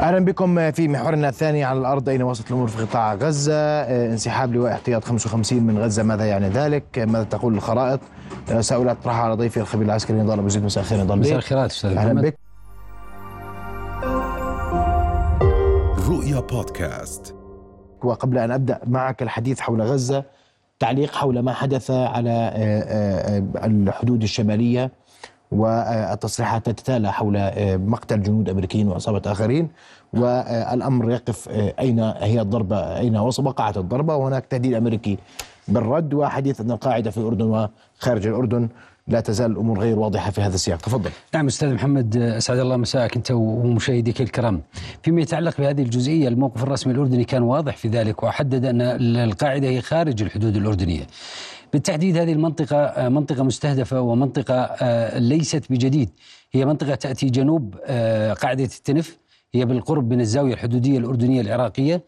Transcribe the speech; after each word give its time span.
أهلا 0.00 0.24
بكم 0.24 0.70
في 0.70 0.88
محورنا 0.88 1.28
الثاني 1.28 1.64
على 1.64 1.78
الأرض. 1.78 2.08
أين 2.08 2.22
وصلت 2.22 2.46
الأمور 2.50 2.68
في 2.68 2.82
قطاع 2.82 3.14
غزة؟ 3.14 3.54
آه، 3.54 4.06
انسحاب 4.12 4.54
لواء 4.54 4.72
احتياط 4.72 5.04
55 5.04 5.62
من 5.62 5.78
غزة. 5.78 6.02
ماذا 6.02 6.24
يعني 6.26 6.48
ذلك؟ 6.48 6.98
ماذا 6.98 7.24
تقول 7.24 7.54
الخرائط؟ 7.54 8.00
آه، 8.50 8.60
سؤال 8.60 8.88
اطرحها 8.88 9.22
على 9.22 9.34
ضيفي 9.34 9.60
الخبير 9.60 9.86
العسكري 9.86 10.18
نضال 10.18 10.38
ابو 10.38 10.48
زيد 10.48 10.64
مساء 10.64 10.82
الخير 10.84 11.00
نضال 11.00 11.18
مساء 11.18 11.36
الخيرات 11.36 11.70
أستاذ 11.70 11.96
أهلا 11.96 12.20
بك. 12.20 12.38
رؤيا 16.08 16.40
بودكاست. 16.40 17.34
وقبل 18.02 18.38
أن 18.38 18.50
أبدأ 18.50 18.80
معك 18.86 19.22
الحديث 19.22 19.60
حول 19.60 19.82
غزة 19.82 20.24
تعليق 20.78 21.14
حول 21.14 21.38
ما 21.40 21.52
حدث 21.52 21.90
على 21.90 22.50
آه، 22.54 23.42
الحدود 23.66 24.22
الشمالية. 24.22 24.90
والتصريحات 25.50 26.66
تتتالى 26.66 27.12
حول 27.12 27.36
آه، 27.36 27.76
مقتل 27.76 28.22
جنود 28.22 28.48
أمريكيين 28.48 28.88
واصابه 28.88 29.32
آخرين 29.32 29.68
والأمر 30.12 31.10
يقف 31.10 31.48
آه، 31.48 31.74
أين 31.78 32.00
هي 32.00 32.40
الضربة 32.40 32.98
أين 32.98 33.16
وقعت 33.16 33.76
الضربة 33.76 34.16
وهناك 34.16 34.46
تهديد 34.46 34.74
أمريكي 34.74 35.18
بالرد 35.68 36.14
وحديث 36.14 36.60
أن 36.60 36.70
القاعدة 36.70 37.10
في 37.10 37.18
الأردن 37.18 37.68
وخارج 37.98 38.26
الأردن 38.26 38.68
لا 39.08 39.20
تزال 39.20 39.50
الأمور 39.50 39.78
غير 39.78 39.98
واضحة 39.98 40.30
في 40.30 40.40
هذا 40.40 40.54
السياق 40.54 40.78
تفضل 40.78 41.10
نعم 41.34 41.46
أستاذ 41.46 41.74
محمد 41.74 42.16
أسعد 42.16 42.58
الله 42.58 42.76
مساءك 42.76 43.16
أنت 43.16 43.30
ومشاهديك 43.30 44.20
الكرام. 44.20 44.62
فيما 45.02 45.20
يتعلق 45.20 45.60
بهذه 45.60 45.82
الجزئية 45.82 46.28
الموقف 46.28 46.62
الرسمي 46.62 46.92
الأردني 46.92 47.24
كان 47.24 47.42
واضح 47.42 47.76
في 47.76 47.88
ذلك 47.88 48.22
وحدد 48.22 48.64
أن 48.64 48.80
القاعدة 49.16 49.68
هي 49.68 49.80
خارج 49.80 50.22
الحدود 50.22 50.56
الأردنية. 50.56 51.06
بالتحديد 51.72 52.16
هذه 52.16 52.32
المنطقة 52.32 52.76
آه، 52.76 53.08
منطقة 53.08 53.42
مستهدفة 53.42 54.00
ومنطقة 54.00 54.54
آه، 54.54 55.18
ليست 55.18 55.72
بجديد، 55.72 56.10
هي 56.52 56.64
منطقة 56.64 56.94
تأتي 56.94 57.26
جنوب 57.26 57.74
آه، 57.84 58.32
قاعدة 58.32 58.64
التنف 58.64 59.18
هي 59.54 59.64
بالقرب 59.64 60.12
من 60.12 60.20
الزاوية 60.20 60.54
الحدودية 60.54 60.98
الأردنية 60.98 61.40
العراقية. 61.40 62.02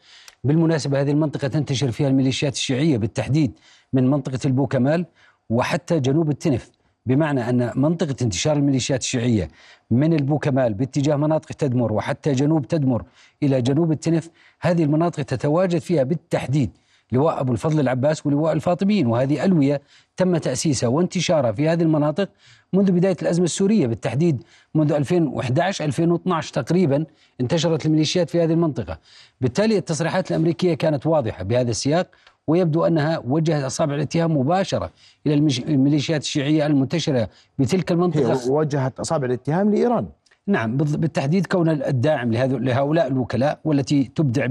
بالمناسبة 0.45 1.01
هذه 1.01 1.10
المنطقة 1.10 1.48
تنتشر 1.48 1.90
فيها 1.90 2.09
الميليشيات 2.09 2.54
الشيعية 2.54 2.96
بالتحديد 2.96 3.52
من 3.93 4.10
منطقة 4.10 4.38
البوكمال 4.45 5.07
وحتى 5.51 6.01
جنوب 6.01 6.30
التنف. 6.30 6.70
بمعنى 7.07 7.51
أن 7.51 7.73
منطقة 7.76 8.16
انتشار 8.23 8.57
الميليشيات 8.57 9.01
الشيعية 9.01 9.48
من 9.90 10.13
البوكمال 10.13 10.74
باتجاه 10.74 11.16
مناطق 11.16 11.48
تدمر 11.52 11.92
وحتى 11.92 12.32
جنوب 12.32 12.68
تدمر 12.68 13.04
إلى 13.42 13.63
جنوب 13.63 13.92
التنف 13.92 14.30
هذه 14.60 14.85
المناطق 14.85 15.23
تتواجد 15.23 15.79
فيها 15.79 16.02
بالتحديد 16.02 16.70
لواء 17.13 17.41
أبو 17.41 17.53
الفضل 17.53 17.80
العباس 17.80 18.27
ولواء 18.27 18.53
الفاطميين. 18.53 19.07
وهذه 19.07 19.45
ألوية 19.45 19.80
تم 20.16 20.37
تأسيسها 20.37 20.89
وانتشارها 20.89 21.53
في 21.53 21.69
هذه 21.69 21.83
المناطق 21.83 22.29
منذ 22.73 22.93
بداية 22.93 23.16
الأزمة 23.23 23.45
السورية 23.45 23.87
بالتحديد 23.87 24.43
منذ 24.75 24.93
2011 24.93 25.85
2012 25.85 26.53
تقريبا 26.63 27.05
انتشرت 27.41 27.87
الميليشيات 27.87 28.31
في 28.31 28.43
هذه 28.43 28.53
المنطقة. 28.53 28.99
بالتالي 29.41 29.79
التصريحات 29.79 30.31
الأمريكية 30.31 30.75
كانت 30.75 31.07
واضحة 31.07 31.45
بهذا 31.45 31.71
السياق 31.71 32.07
ويبدو 32.47 32.85
أنها 32.85 33.23
وجهت 33.27 33.65
أصابع 33.65 33.95
الاتهام 33.95 34.37
مباشرة 34.37 34.91
إلى 35.27 35.35
الميليشيات 35.69 36.23
الشيعية 36.23 36.66
المنتشرة 36.66 37.29
بتلك 37.59 37.93
المنطقة. 37.93 38.51
وجهت 38.51 39.01
أصابع 39.01 39.27
الاتهام 39.27 39.71
لإيران. 39.75 40.07
نعم 40.51 40.76
بالتحديد 40.76 41.46
كون 41.46 41.68
الداعم 41.68 42.32
لهؤلاء 42.32 43.06
الوكلاء 43.06 43.59
والتي 43.65 44.04
تبدع 44.04 44.46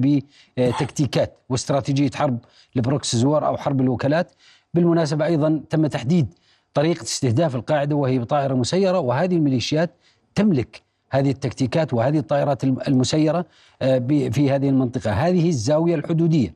بتكتيكات 0.57 1.37
واستراتيجية 1.49 2.09
حرب 2.15 2.37
البروكسي 2.75 3.17
زوار 3.17 3.47
أو 3.47 3.57
حرب 3.57 3.81
الوكالات. 3.81 4.31
بالمناسبة 4.73 5.25
أيضا 5.25 5.61
تم 5.69 5.87
تحديد 5.87 6.27
طريقة 6.73 7.03
استهداف 7.03 7.55
القاعدة 7.55 7.95
وهي 7.95 8.19
بطائره 8.19 8.53
مسيرة 8.53 8.99
وهذه 8.99 9.35
الميليشيات 9.35 9.89
تملك 10.35 10.81
هذه 11.11 11.31
التكتيكات 11.31 11.93
وهذه 11.93 12.17
الطائرات 12.19 12.63
الم- 12.63 12.77
المسيرة 12.87 13.45
آه، 13.81 13.99
في 14.31 14.51
هذه 14.51 14.69
المنطقة. 14.69 15.11
هذه 15.11 15.49
الزاوية 15.49 15.95
الحدودية 15.95 16.53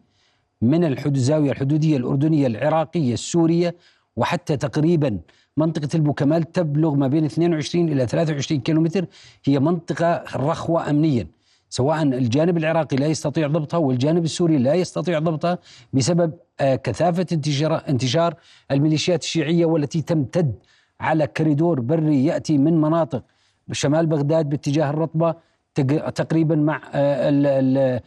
من 0.62 0.84
الحدود 0.84 1.16
الزاوية 1.16 1.52
الحدودية 1.52 1.98
الأردنية 1.98 2.48
العراقية 2.48 3.14
السورية 3.14 3.76
وحتى 4.16 4.58
تقريبا 4.58 5.20
منطقة 5.58 5.90
البوكمال 5.96 6.52
تبلغ 6.52 6.96
ما 6.96 7.08
بين 7.08 7.26
22 7.26 7.90
إلى 7.90 8.08
23 8.08 8.62
كيلومتر. 8.62 9.06
هي 9.46 9.60
منطقة 9.60 10.24
رخوة 10.36 10.90
امنيا. 10.90 11.28
سواء 11.70 12.04
الجانب 12.04 12.58
العراقي 12.58 12.98
لا 12.98 13.08
يستطيع 13.08 13.48
ضبطها 13.48 13.78
والجانب 13.78 14.24
السوري 14.24 14.58
لا 14.58 14.74
يستطيع 14.74 15.20
ضبطها 15.20 15.58
بسبب 15.94 16.34
آه، 16.60 16.76
كثافة 16.76 17.26
انتشار 17.32 17.84
انتشار 17.90 18.36
الميليشيات 18.72 19.24
الشيعية 19.24 19.66
والتي 19.66 20.02
تمتد 20.02 20.56
على 21.00 21.28
كريدور 21.28 21.80
بري 21.80 22.26
يأتي 22.26 22.58
من 22.58 22.82
مناطق 22.82 23.24
شمال 23.72 24.06
بغداد 24.06 24.50
باتجاه 24.50 24.90
الرطبة 24.90 25.36
تق- 25.76 26.10
تقريبا 26.10 26.56
مع 26.56 26.82
آه، 26.94 28.02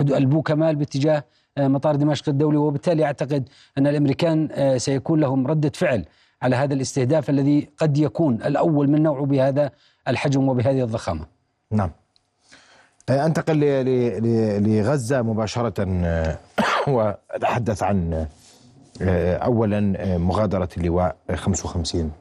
البوكمال 0.00 0.76
باتجاه 0.76 1.24
آه، 1.58 1.68
مطار 1.68 1.96
دمشق 1.96 2.28
الدولي. 2.28 2.56
وبالتالي 2.56 3.04
أعتقد 3.04 3.48
أن 3.78 3.86
الأمريكان 3.86 4.48
آه، 4.52 4.76
سيكون 4.76 5.20
لهم 5.20 5.46
ردة 5.46 5.72
فعل. 5.74 6.04
على 6.42 6.56
هذا 6.56 6.74
الاستهداف 6.74 7.30
الذي 7.30 7.68
قد 7.78 7.98
يكون 7.98 8.34
الأول 8.34 8.90
من 8.90 9.02
نوعه 9.02 9.26
بهذا 9.26 9.70
الحجم 10.08 10.48
وبهذه 10.48 10.82
الضخامة. 10.82 11.26
نعم 11.70 11.90
آه، 13.10 13.26
أنتقل 13.26 13.56
ل- 13.56 13.84
ل- 13.84 14.22
ل- 14.22 14.78
لغزة 14.78 15.22
مباشرة 15.22 15.74
آه، 16.04 16.38
وأتحدث 16.94 17.82
عن 17.82 18.26
آه، 19.02 19.36
اولا 19.36 19.94
آه، 19.96 20.16
مغادرة 20.16 20.68
اللواء 20.76 21.16
55 21.34 22.12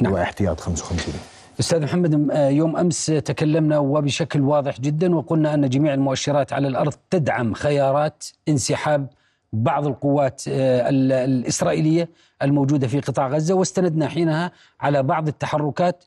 نعم. 0.00 0.12
لواء 0.12 0.22
احتياط 0.22 0.60
55 0.60 1.14
أستاذ 1.60 1.82
محمد 1.82 2.30
يوم 2.34 2.76
أمس 2.76 3.06
تكلمنا 3.06 3.78
وبشكل 3.78 4.40
واضح 4.40 4.80
جدا 4.80 5.14
وقلنا 5.16 5.54
أن 5.54 5.68
جميع 5.68 5.94
المؤشرات 5.94 6.52
على 6.52 6.68
الأرض 6.68 6.92
تدعم 7.10 7.54
خيارات 7.54 8.24
انسحاب 8.48 9.06
بعض 9.52 9.86
القوات 9.86 10.42
آه، 10.48 10.88
ال- 10.88 11.12
الإسرائيلية 11.12 12.08
الموجودة 12.42 12.86
في 12.88 13.00
قطاع 13.00 13.28
غزة 13.28 13.54
واستندنا 13.54 14.08
حينها 14.08 14.52
على 14.80 15.02
بعض 15.02 15.28
التحركات 15.28 16.04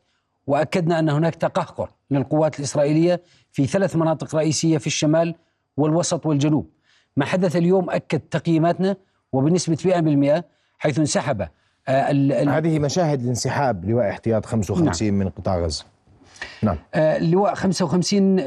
وأكدنا 0.48 1.00
أن 1.00 1.10
هناك 1.10 1.36
تقهقر 1.36 1.90
للقوات 2.12 2.60
الإسرائيلية 2.60 3.22
في 3.52 3.66
ثلاث 3.68 3.96
مناطق 3.96 4.36
رئيسية 4.36 4.78
في 4.78 4.88
الشمال 4.88 5.36
والوسط 5.78 6.26
والجنوب. 6.26 6.70
ما 7.18 7.26
حدث 7.26 7.56
اليوم 7.56 7.90
أكد 7.90 8.20
تقييماتنا 8.20 8.96
وبنسبة 9.34 9.76
100% 10.40 10.44
حيث 10.80 11.00
انسحب 11.00 11.42
آه، 11.88 12.12
هذه 12.50 12.80
مشاهد 12.80 13.22
الانسحاب 13.22 13.86
لواء 13.90 14.10
احتياط 14.10 14.46
55 14.46 15.14
من 15.14 15.30
قطاع 15.30 15.60
غزة 15.60 15.86
نعم. 16.64 16.78
آه، 16.94 17.18
لواء 17.18 17.56
55 17.56 18.40
آه، 18.40 18.44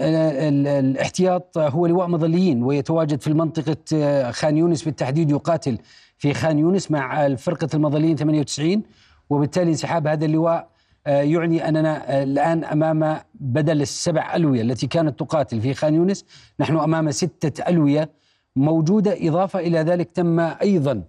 ال- 0.48 0.66
الاحتياط 0.66 1.58
هو 1.58 1.86
لواء 1.86 2.06
مظليين 2.08 2.62
ويتواجد 2.62 3.20
في 3.20 3.32
منطقة 3.34 3.76
آه، 3.94 4.30
خان 4.30 4.56
يونس 4.56 4.82
بالتحديد 4.82 5.30
يقاتل 5.30 5.78
في 6.19 6.34
خان 6.34 6.58
يونس 6.58 6.91
مع 6.91 7.34
فرقة 7.34 7.69
المظليين 7.74 8.16
98 8.16 8.82
وبالتالي 9.30 9.70
انسحاب 9.70 10.06
هذا 10.06 10.24
اللواء 10.24 10.69
يعني 11.06 11.69
أننا 11.69 12.22
الآن 12.22 12.64
أمام 12.64 13.16
بدل 13.34 13.82
السبع 13.82 14.36
ألوية 14.36 14.62
التي 14.62 14.86
كانت 14.86 15.18
تقاتل 15.20 15.60
في 15.60 15.74
خان 15.74 15.94
يونس 15.94 16.24
نحن 16.60 16.76
أمام 16.76 17.10
ستة 17.10 17.68
ألوية 17.68 18.10
موجودة 18.56 19.16
إضافة 19.28 19.58
إلى 19.58 19.78
ذلك 19.78 20.10
تم 20.10 20.41
أيضا 20.41 21.03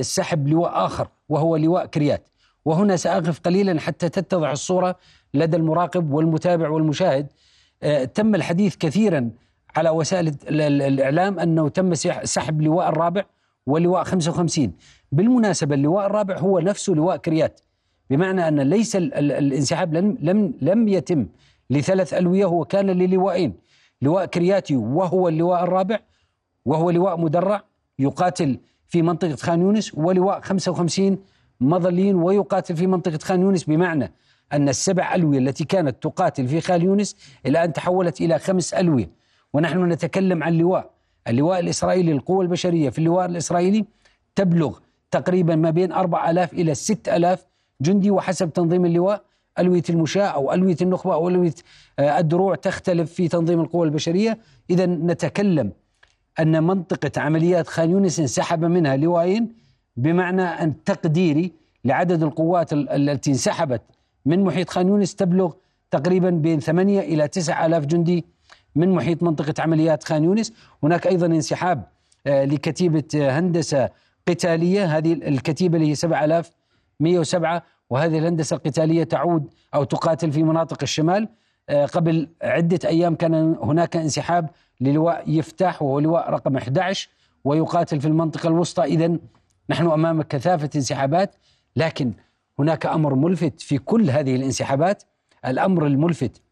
سحب 0.00 0.48
لواء 0.48 0.86
آخر 0.86 1.08
وهو 1.28 1.56
لواء 1.56 1.86
كريات. 1.86 2.28
وهنا 2.64 2.96
سأقف 2.96 3.40
قليلا 3.40 3.80
حتى 3.80 4.08
تتضح 4.08 4.48
الصورة 4.50 4.96
لدى 5.36 5.56
المراقب 5.56 6.12
والمتابع 6.12 6.68
والمشاهد. 6.68 7.26
آه، 7.82 8.04
تم 8.04 8.34
الحديث 8.34 8.76
كثيرا 8.76 9.30
على 9.76 9.90
وسائل 9.90 10.28
ال- 10.28 10.60
ال- 10.60 10.82
الإعلام 10.82 11.38
أنه 11.38 11.68
تم 11.68 11.94
سح- 11.94 12.24
سحب 12.24 12.62
لواء 12.62 12.88
الرابع 12.88 13.24
ولواء 13.66 14.04
55 14.04 14.72
بالمناسبة 15.12 15.74
اللواء 15.74 16.06
الرابع 16.06 16.38
هو 16.38 16.58
نفسه 16.58 16.92
لواء 16.92 17.16
كريات 17.16 17.60
بمعنى 18.10 18.48
أن 18.48 18.60
ليس 18.60 18.96
ال- 18.96 19.14
ال- 19.14 19.32
الانسحاب 19.32 19.94
لم, 19.94 20.18
لم, 20.20 20.54
لم 20.62 20.88
يتم 20.88 21.26
لثلاث 21.70 22.14
ألوية 22.14 22.44
هو 22.44 22.64
كان 22.64 22.86
للواءين. 22.86 23.52
لواء 24.02 24.26
كرياتي 24.26 24.76
وهو 24.76 25.28
اللواء 25.28 25.64
الرابع 25.64 25.98
وهو 26.64 26.90
لواء 26.90 27.20
مدرع 27.20 27.62
يقاتل 27.98 28.58
في 28.88 29.02
منطقة 29.02 29.36
خان 29.36 29.60
يونس 29.60 29.94
ولواء 29.94 30.40
55 30.40 31.18
مظليين 31.60 32.14
ويقاتل 32.16 32.76
في 32.76 32.86
منطقة 32.86 33.18
خان 33.18 33.40
يونس 33.40 33.64
بمعنى 33.64 34.12
أن 34.52 34.68
السبع 34.68 35.14
ألوية 35.14 35.38
التي 35.38 35.64
كانت 35.64 36.02
تقاتل 36.02 36.48
في 36.48 36.60
خان 36.60 36.82
يونس 36.82 37.16
الآن 37.46 37.72
تحولت 37.72 38.20
إلى 38.20 38.38
خمس 38.38 38.74
ألوية. 38.74 39.10
ونحن 39.52 39.84
نتكلم 39.92 40.42
عن 40.42 40.52
لواء. 40.58 40.90
اللواء 41.28 41.58
الإسرائيلي 41.60 42.12
القوة 42.12 42.42
البشرية 42.42 42.90
في 42.90 42.98
اللواء 42.98 43.26
الإسرائيلي 43.26 43.84
تبلغ 44.34 44.78
تقريبا 45.10 45.56
ما 45.56 45.70
بين 45.70 45.92
4000 45.92 46.52
إلى 46.52 46.74
6000 46.74 47.46
جندي 47.80 48.10
وحسب 48.10 48.52
تنظيم 48.52 48.84
اللواء 48.84 49.22
ألوية 49.58 49.82
المشاة 49.90 50.26
أو 50.26 50.52
ألوية 50.52 50.76
النخبة 50.82 51.14
أو 51.14 51.28
ألوية 51.28 51.54
آه، 51.98 52.18
الدروع 52.18 52.54
تختلف 52.54 53.12
في 53.12 53.28
تنظيم 53.28 53.60
القوى 53.60 53.86
البشرية. 53.86 54.38
إذا 54.70 54.86
نتكلم 54.86 55.72
أن 56.40 56.62
منطقة 56.64 57.20
عمليات 57.20 57.66
خان 57.66 57.90
يونس 57.90 58.20
انسحب 58.20 58.64
منها 58.64 58.96
لواءين 58.96 59.52
بمعنى 59.96 60.42
أن 60.42 60.84
تقديري 60.84 61.52
لعدد 61.84 62.22
القوات 62.22 62.72
ال- 62.72 62.88
التي 62.88 63.30
انسحبت 63.30 63.82
من 64.26 64.44
محيط 64.44 64.70
خان 64.70 64.88
يونس 64.88 65.14
تبلغ 65.14 65.52
تقريبا 65.90 66.30
بين 66.30 66.60
ثمانية 66.60 67.00
إلى 67.00 67.28
تسعة 67.28 67.66
آلاف 67.66 67.86
جندي 67.86 68.24
من 68.74 68.92
محيط 68.92 69.22
منطقة 69.22 69.54
عمليات 69.58 70.04
خان 70.04 70.24
يونس. 70.24 70.52
هناك 70.82 71.06
أيضا 71.06 71.26
انسحاب 71.26 71.82
آه، 72.26 72.44
لكتيبة 72.44 73.04
هندسة 73.14 73.88
قتالية. 74.28 74.96
هذه 74.96 75.12
الكتيبة 75.12 75.76
اللي 75.76 75.90
هي 75.90 75.94
7107 75.94 77.62
وهذه 77.90 78.18
الهندسة 78.18 78.56
القتالية 78.56 79.04
تعود 79.04 79.48
أو 79.74 79.84
تقاتل 79.84 80.32
في 80.32 80.42
مناطق 80.42 80.78
الشمال. 80.82 81.28
آه، 81.68 81.86
قبل 81.86 82.28
عدة 82.42 82.88
أيام 82.88 83.14
كان 83.14 83.34
هناك 83.62 83.96
انسحاب 83.96 84.50
للواء 84.80 85.30
يفتح 85.30 85.82
وهو 85.82 85.98
لواء 85.98 86.30
رقم 86.30 86.56
11 86.56 87.08
ويقاتل 87.44 88.00
في 88.00 88.08
المنطقة 88.08 88.46
الوسطى. 88.46 88.84
إذا 88.84 89.18
نحن 89.70 89.86
أمام 89.86 90.22
كثافة 90.22 90.70
انسحابات 90.76 91.34
لكن 91.76 92.12
هناك 92.58 92.86
أمر 92.86 93.14
ملفت 93.14 93.60
في 93.60 93.78
كل 93.78 94.10
هذه 94.10 94.36
الانسحابات. 94.36 95.02
الأمر 95.46 95.86
الملفت 95.86 96.42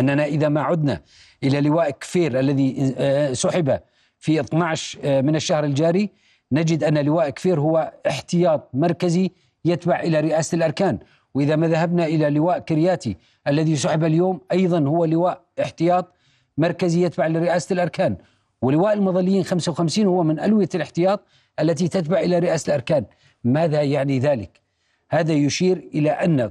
أننا 0.00 0.24
إذا 0.24 0.48
ما 0.48 0.60
عدنا 0.60 1.00
إلى 1.42 1.60
لواء 1.60 1.90
كفير 1.90 2.40
الذي 2.40 2.94
آه، 2.98 3.32
سحب 3.32 3.80
في 4.18 4.40
12 4.40 4.98
آه، 5.04 5.20
من 5.20 5.36
الشهر 5.36 5.64
الجاري 5.64 6.10
نجد 6.52 6.84
أن 6.84 6.98
لواء 6.98 7.30
كفير 7.30 7.60
هو 7.60 7.92
احتياط 8.08 8.68
مركزي 8.74 9.30
يتبع 9.64 10.00
إلى 10.00 10.20
رئاسة 10.20 10.56
الأركان. 10.56 10.98
وإذا 11.34 11.56
ما 11.56 11.68
ذهبنا 11.68 12.06
إلى 12.06 12.30
لواء 12.30 12.58
كرياتي 12.58 13.16
الذي 13.48 13.76
سحب 13.76 14.04
اليوم 14.04 14.40
أيضا 14.52 14.80
هو 14.80 15.04
لواء 15.04 15.42
احتياط 15.60 16.14
مركزي 16.58 17.04
يتبع 17.04 17.26
لرئاسة 17.26 17.72
الأركان. 17.72 18.16
ولواء 18.62 18.92
المظليين 18.92 19.42
55 19.44 20.06
هو 20.06 20.22
من 20.22 20.40
ألوية 20.40 20.68
الاحتياط 20.74 21.20
التي 21.60 21.88
تتبع 21.88 22.20
إلى 22.20 22.38
رئاسة 22.38 22.70
الأركان. 22.70 23.04
ماذا 23.44 23.82
يعني 23.82 24.18
ذلك؟ 24.18 24.67
هذا 25.10 25.32
يشير 25.32 25.88
إلى 25.94 26.10
أن 26.10 26.50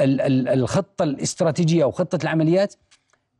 الخطة 0.00 1.02
الاستراتيجية 1.02 1.84
أو 1.84 1.90
خطة 1.90 2.18
العمليات 2.22 2.74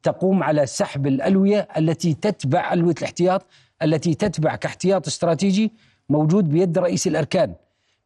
تقوم 0.02 0.42
على 0.42 0.66
سحب 0.66 1.06
الألوية 1.06 1.68
التي 1.76 2.14
تتبع 2.14 2.72
ألوية 2.72 2.94
الاحتياط 2.98 3.46
التي 3.82 4.14
تتبع 4.14 4.56
كاحتياط 4.56 5.06
استراتيجي 5.06 5.72
موجود 6.08 6.48
بيد 6.48 6.78
رئيس 6.78 7.06
الأركان 7.06 7.54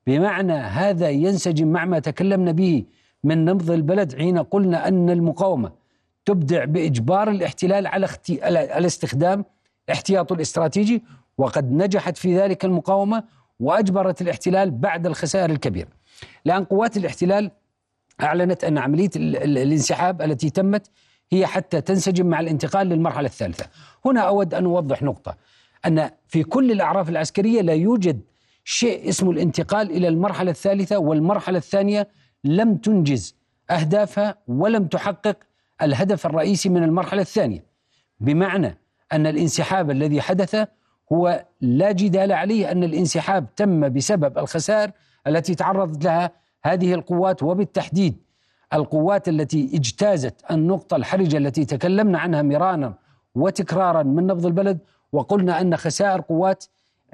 بمعنى 0.07 0.53
هذا 0.53 1.11
ينسجم 1.11 1.69
مع 1.69 1.85
ما 1.85 1.99
تكلمنا 1.99 2.53
به 2.53 2.85
من 3.25 3.45
نبض 3.45 3.71
البلد 3.71 4.19
حين 4.19 4.39
قلنا 4.39 4.89
أن 4.89 5.11
المقاومة 5.11 5.73
تبدع 6.25 6.65
بإجبار 6.65 7.31
الاحتلال 7.31 7.87
على. 7.87 8.09
على 8.49 8.87
استخدام 8.87 9.45
احتياطه 9.93 10.35
الاستراتيجي 10.35 11.03
وقد 11.39 11.73
نجحت 11.73 12.17
في 12.17 12.39
ذلك 12.39 12.65
المقاومة 12.65 13.25
وأجبرت 13.61 14.23
الاحتلال 14.23 14.71
بعد 14.71 15.07
الخسائر 15.07 15.51
الكبيرة 15.51 16.00
الآن 16.47 16.65
قوات 16.65 16.97
الاحتلال 16.97 17.51
أعلنت 18.23 18.65
أن 18.65 18.79
عملية 18.79 19.11
الانسحاب 19.17 20.23
التي 20.23 20.51
تمت 20.51 20.91
هي 21.33 21.47
حتى 21.47 21.81
تنسجم 21.81 22.27
مع 22.27 22.41
الانتقال 22.41 22.87
للمرحلة 22.87 23.27
الثالثة. 23.27 23.67
هنا 24.05 24.21
أود 24.21 24.55
أن 24.55 24.65
أوضح 24.65 25.03
نقطة 25.03 25.37
أن 25.87 26.11
في 26.29 26.43
كل 26.43 26.73
الأعراف 26.73 27.09
العسكرية 27.09 27.61
لا 27.63 27.73
يوجد 27.73 28.21
شيء 28.65 29.09
اسمه 29.09 29.31
الانتقال 29.31 29.91
إلى 29.91 30.09
المرحلة 30.09 30.51
الثالثة 30.51 30.99
والمرحلة 30.99 31.59
الثانية 31.59 32.09
لم 32.45 32.77
تنجز 32.77 33.35
أهدافها 33.71 34.37
ولم 34.49 34.87
تحقق 34.87 35.37
الهدف 35.83 36.27
الرئيسي 36.27 36.69
من 36.69 36.83
المرحلة 36.83 37.23
الثانية. 37.23 37.65
بمعنى 38.21 38.79
أن 39.13 39.27
الانسحاب 39.27 39.91
الذي 39.91 40.21
حدث 40.21 40.67
هو 41.13 41.45
لا 41.61 41.93
جدال 41.93 42.33
عليه 42.33 42.71
أن 42.73 42.85
الانسحاب 42.85 43.55
تم 43.55 43.89
بسبب 43.89 44.39
الخسائر 44.39 44.91
التي 45.27 45.55
تعرضت 45.55 46.05
لها 46.05 46.31
هذه 46.65 46.95
القوات 46.95 47.43
وبالتحديد 47.43 48.17
القوات 48.75 49.29
التي 49.29 49.71
اجتازت 49.75 50.35
النقطة 50.51 50.97
الحرجة 50.97 51.37
التي 51.37 51.65
تكلمنا 51.65 52.19
عنها 52.19 52.43
مرارا 52.43 52.95
وتكرارا 53.35 54.03
من 54.03 54.27
نبض 54.27 54.47
البلد 54.47 54.79
وقلنا 55.13 55.61
أن 55.61 55.77
خسائر 55.77 56.21
قوات 56.21 56.65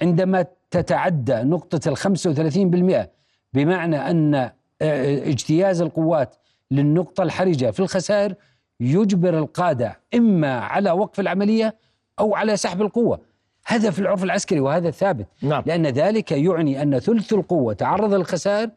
عندما 0.03 0.47
تتعدى 0.70 1.35
نقطة 1.35 1.91
وثلاثين 2.26 2.70
بالمئة 2.70 3.11
بمعنى 3.53 3.97
أن 4.11 4.35
آه، 4.35 5.29
اجتياز 5.29 5.81
القوات 5.81 6.37
للنقطة 6.70 7.23
الحرجة 7.23 7.70
في 7.70 7.81
الخسائر 7.81 8.35
يجبر 8.81 9.38
القادة 9.38 10.00
إما 10.14 10.59
على 10.59 10.91
وقف 10.91 11.20
العملية 11.20 11.76
أو 12.19 12.35
على 12.35 12.56
سحب 12.56 12.82
القوة. 12.82 13.20
هذا 13.67 13.91
في 13.91 13.99
العرف 13.99 14.25
العسكري 14.25 14.61
وهذا 14.61 14.91
ثابت 14.91 15.27
نعم. 15.43 15.63
لأن 15.67 15.87
ذلك 15.87 16.33
يعني 16.33 16.83
أن 16.83 16.99
ثلث 16.99 17.33
القوة 17.33 17.73
تعرض 17.73 18.15
للخسائر 18.15 18.71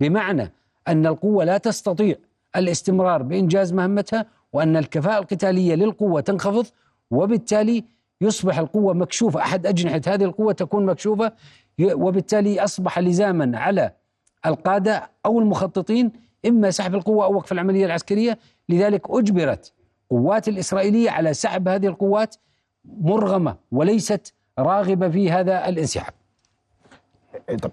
بمعنى 0.00 0.52
أن 0.88 1.06
القوة 1.06 1.44
لا 1.44 1.58
تستطيع 1.58 2.14
الاستمرار 2.56 3.22
بإنجاز 3.22 3.72
مهمتها 3.72 4.26
وأن 4.52 4.76
الكفاءة 4.76 5.18
القتالية 5.18 5.74
للقوة 5.74 6.20
تنخفض 6.20 6.66
وبالتالي 7.10 7.84
يصبح 8.20 8.58
القوة 8.58 8.94
مكشوفة. 8.94 9.40
أحد 9.40 9.66
أجنحة 9.66 10.00
هذه 10.06 10.24
القوة 10.24 10.52
تكون 10.52 10.86
مكشوفة 10.86 11.32
وبالتالي 11.80 12.64
أصبح 12.64 12.98
لزاما 12.98 13.58
على 13.58 13.92
القادة 14.46 15.10
أو 15.26 15.38
المخططين 15.38 16.12
إما 16.46 16.70
سحب 16.70 16.94
القوة 16.94 17.24
أو 17.24 17.34
وقف 17.34 17.52
العملية 17.52 17.86
العسكرية. 17.86 18.38
لذلك 18.68 19.02
أجبرت 19.10 19.72
قوات 20.10 20.48
الإسرائيلية 20.48 21.10
على 21.10 21.34
سحب 21.34 21.68
هذه 21.68 21.86
القوات 21.86 22.36
مرغمة 22.84 23.56
وليست 23.72 24.34
راغبة 24.58 25.08
في 25.08 25.30
هذا 25.30 25.68
الانسحاب. 25.68 26.12
طب 27.62 27.70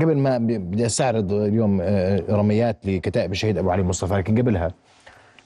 قبل 0.00 0.18
ما 0.18 0.38
بدي 0.38 0.86
أستعرض 0.86 1.32
اليوم 1.32 1.80
آه، 1.82 2.22
رميات 2.30 2.76
لكتائب 2.84 3.32
الشهيد 3.32 3.58
أبو 3.58 3.70
علي 3.70 3.82
مصطفى 3.82 4.14
لكن 4.14 4.38
قبلها 4.38 4.72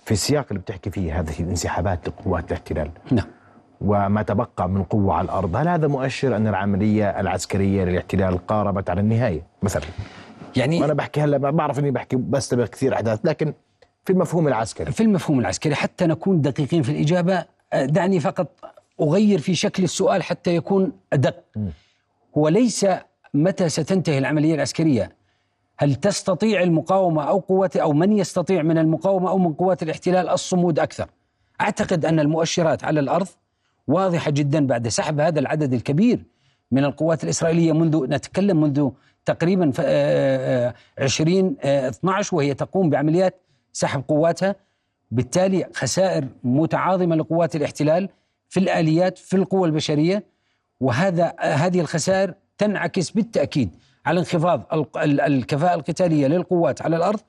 في 0.05 0.13
السياق 0.13 0.47
اللي 0.51 0.61
بتحكي 0.61 0.91
فيه 0.91 1.21
هذه 1.21 1.41
الانسحابات 1.41 2.09
لقوات 2.09 2.47
الاحتلال 2.47 2.91
نعم. 3.11 3.27
وما 3.81 4.23
تبقى 4.23 4.69
من 4.69 4.83
قوة 4.83 5.15
على 5.15 5.25
الأرض 5.25 5.57
هل 5.57 5.69
هذا 5.69 5.87
مؤشر 5.87 6.37
أن 6.37 6.47
العملية 6.47 7.21
العسكرية 7.21 7.85
للاحتلال 7.85 8.47
قاربت 8.47 8.91
على 8.91 9.01
النهاية 9.01 9.43
مثلا؟ 9.63 9.83
يعني 10.57 10.85
أنا 10.85 10.95
بحكي 10.95 11.21
هلا 11.21 11.37
بعرف 11.39 11.79
أني 11.79 11.91
بحكي 11.91 12.17
بستبق 12.17 12.65
كثير 12.65 12.95
أحداث 12.95 13.21
لكن 13.25 13.53
في 14.05 14.13
المفهوم 14.13 14.49
العسكري. 14.49 14.93
في 14.93 15.03
المفهوم 15.03 15.41
العسكري 15.41 15.75
حتى 15.75 16.07
نكون 16.07 16.41
دقيقين 16.41 16.83
في 16.83 16.93
الإجابة 16.93 17.45
آه، 17.73 17.85
دعني 17.85 18.21
فقط 18.21 18.49
أغير 19.01 19.39
في 19.39 19.55
شكل 19.55 19.85
السؤال 19.85 20.23
حتى 20.23 20.57
يكون 20.57 20.93
أدق. 21.13 21.45
هو 22.39 22.49
ليس 22.49 22.87
متى 23.35 23.69
ستنتهي 23.69 24.19
العملية 24.19 24.55
العسكرية. 24.55 25.17
هل 25.79 25.95
تستطيع 25.95 26.63
المقاومة 26.63 27.23
أو 27.23 27.39
قوات 27.39 27.77
أو 27.77 27.93
من 27.93 28.13
يستطيع 28.13 28.63
من 28.63 28.79
المقاومة 28.79 29.31
أو 29.31 29.39
من 29.39 29.53
قوات 29.55 29.83
الاحتلال 29.83 30.29
الصمود 30.29 30.79
أكثر؟ 30.79 31.07
أعتقد 31.61 32.05
أن 32.05 32.21
المؤشرات 32.21 32.85
على 32.85 33.01
الأرض 33.01 33.27
واضحة 33.87 34.31
جدا 34.31 34.67
بعد 34.67 34.89
سحب 34.89 35.21
هذا 35.21 35.41
العدد 35.41 35.73
الكبير 35.73 36.25
من 36.71 36.85
القوات 36.85 37.25
الإسرائيلية 37.25 37.73
منذ 37.73 38.07
نتكلم 38.07 38.61
منذ 38.61 38.91
تقريبا 39.25 39.73
2012 40.99 41.55
آه، 41.65 41.93
آه، 42.05 42.37
وهي 42.37 42.55
تقوم 42.55 42.91
بعمليات 42.91 43.41
سحب 43.73 44.03
قواتها. 44.09 44.57
بالتالي 45.11 45.67
خسائر 45.75 46.29
متعاظمة 46.45 47.17
لقوات 47.17 47.57
الاحتلال 47.57 48.09
في 48.49 48.61
الآليات 48.61 49.19
في 49.19 49.37
القوى 49.37 49.69
البشرية 49.69 50.25
وهذا 50.81 51.35
هذه 51.41 51.81
الخسائر 51.81 52.35
تنعكس 52.59 53.11
بالتأكيد 53.11 53.71
على 54.07 54.21
انخفاض 54.21 54.63
الكفاءة 54.97 55.75
القتالية 55.75 56.27
للقوات 56.27 56.83
على 56.83 56.97
الأرض 56.97 57.21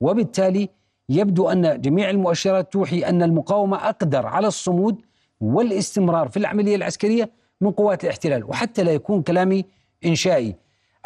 وبالتالي 0.00 0.68
يبدو 1.08 1.48
أن 1.48 1.80
جميع 1.80 2.10
المؤشرات 2.10 2.72
توحي 2.72 3.00
أن 3.00 3.22
المقاومة 3.22 3.88
أقدر 3.88 4.26
على 4.26 4.46
الصمود 4.46 5.02
والاستمرار 5.40 6.28
في 6.28 6.36
العملية 6.36 6.76
العسكرية 6.76 7.30
من 7.60 7.70
قوات 7.70 8.04
الاحتلال. 8.04 8.44
وحتى 8.44 8.82
لا 8.82 8.92
يكون 8.92 9.22
كلامي 9.22 9.64
إنشائي. 10.06 10.54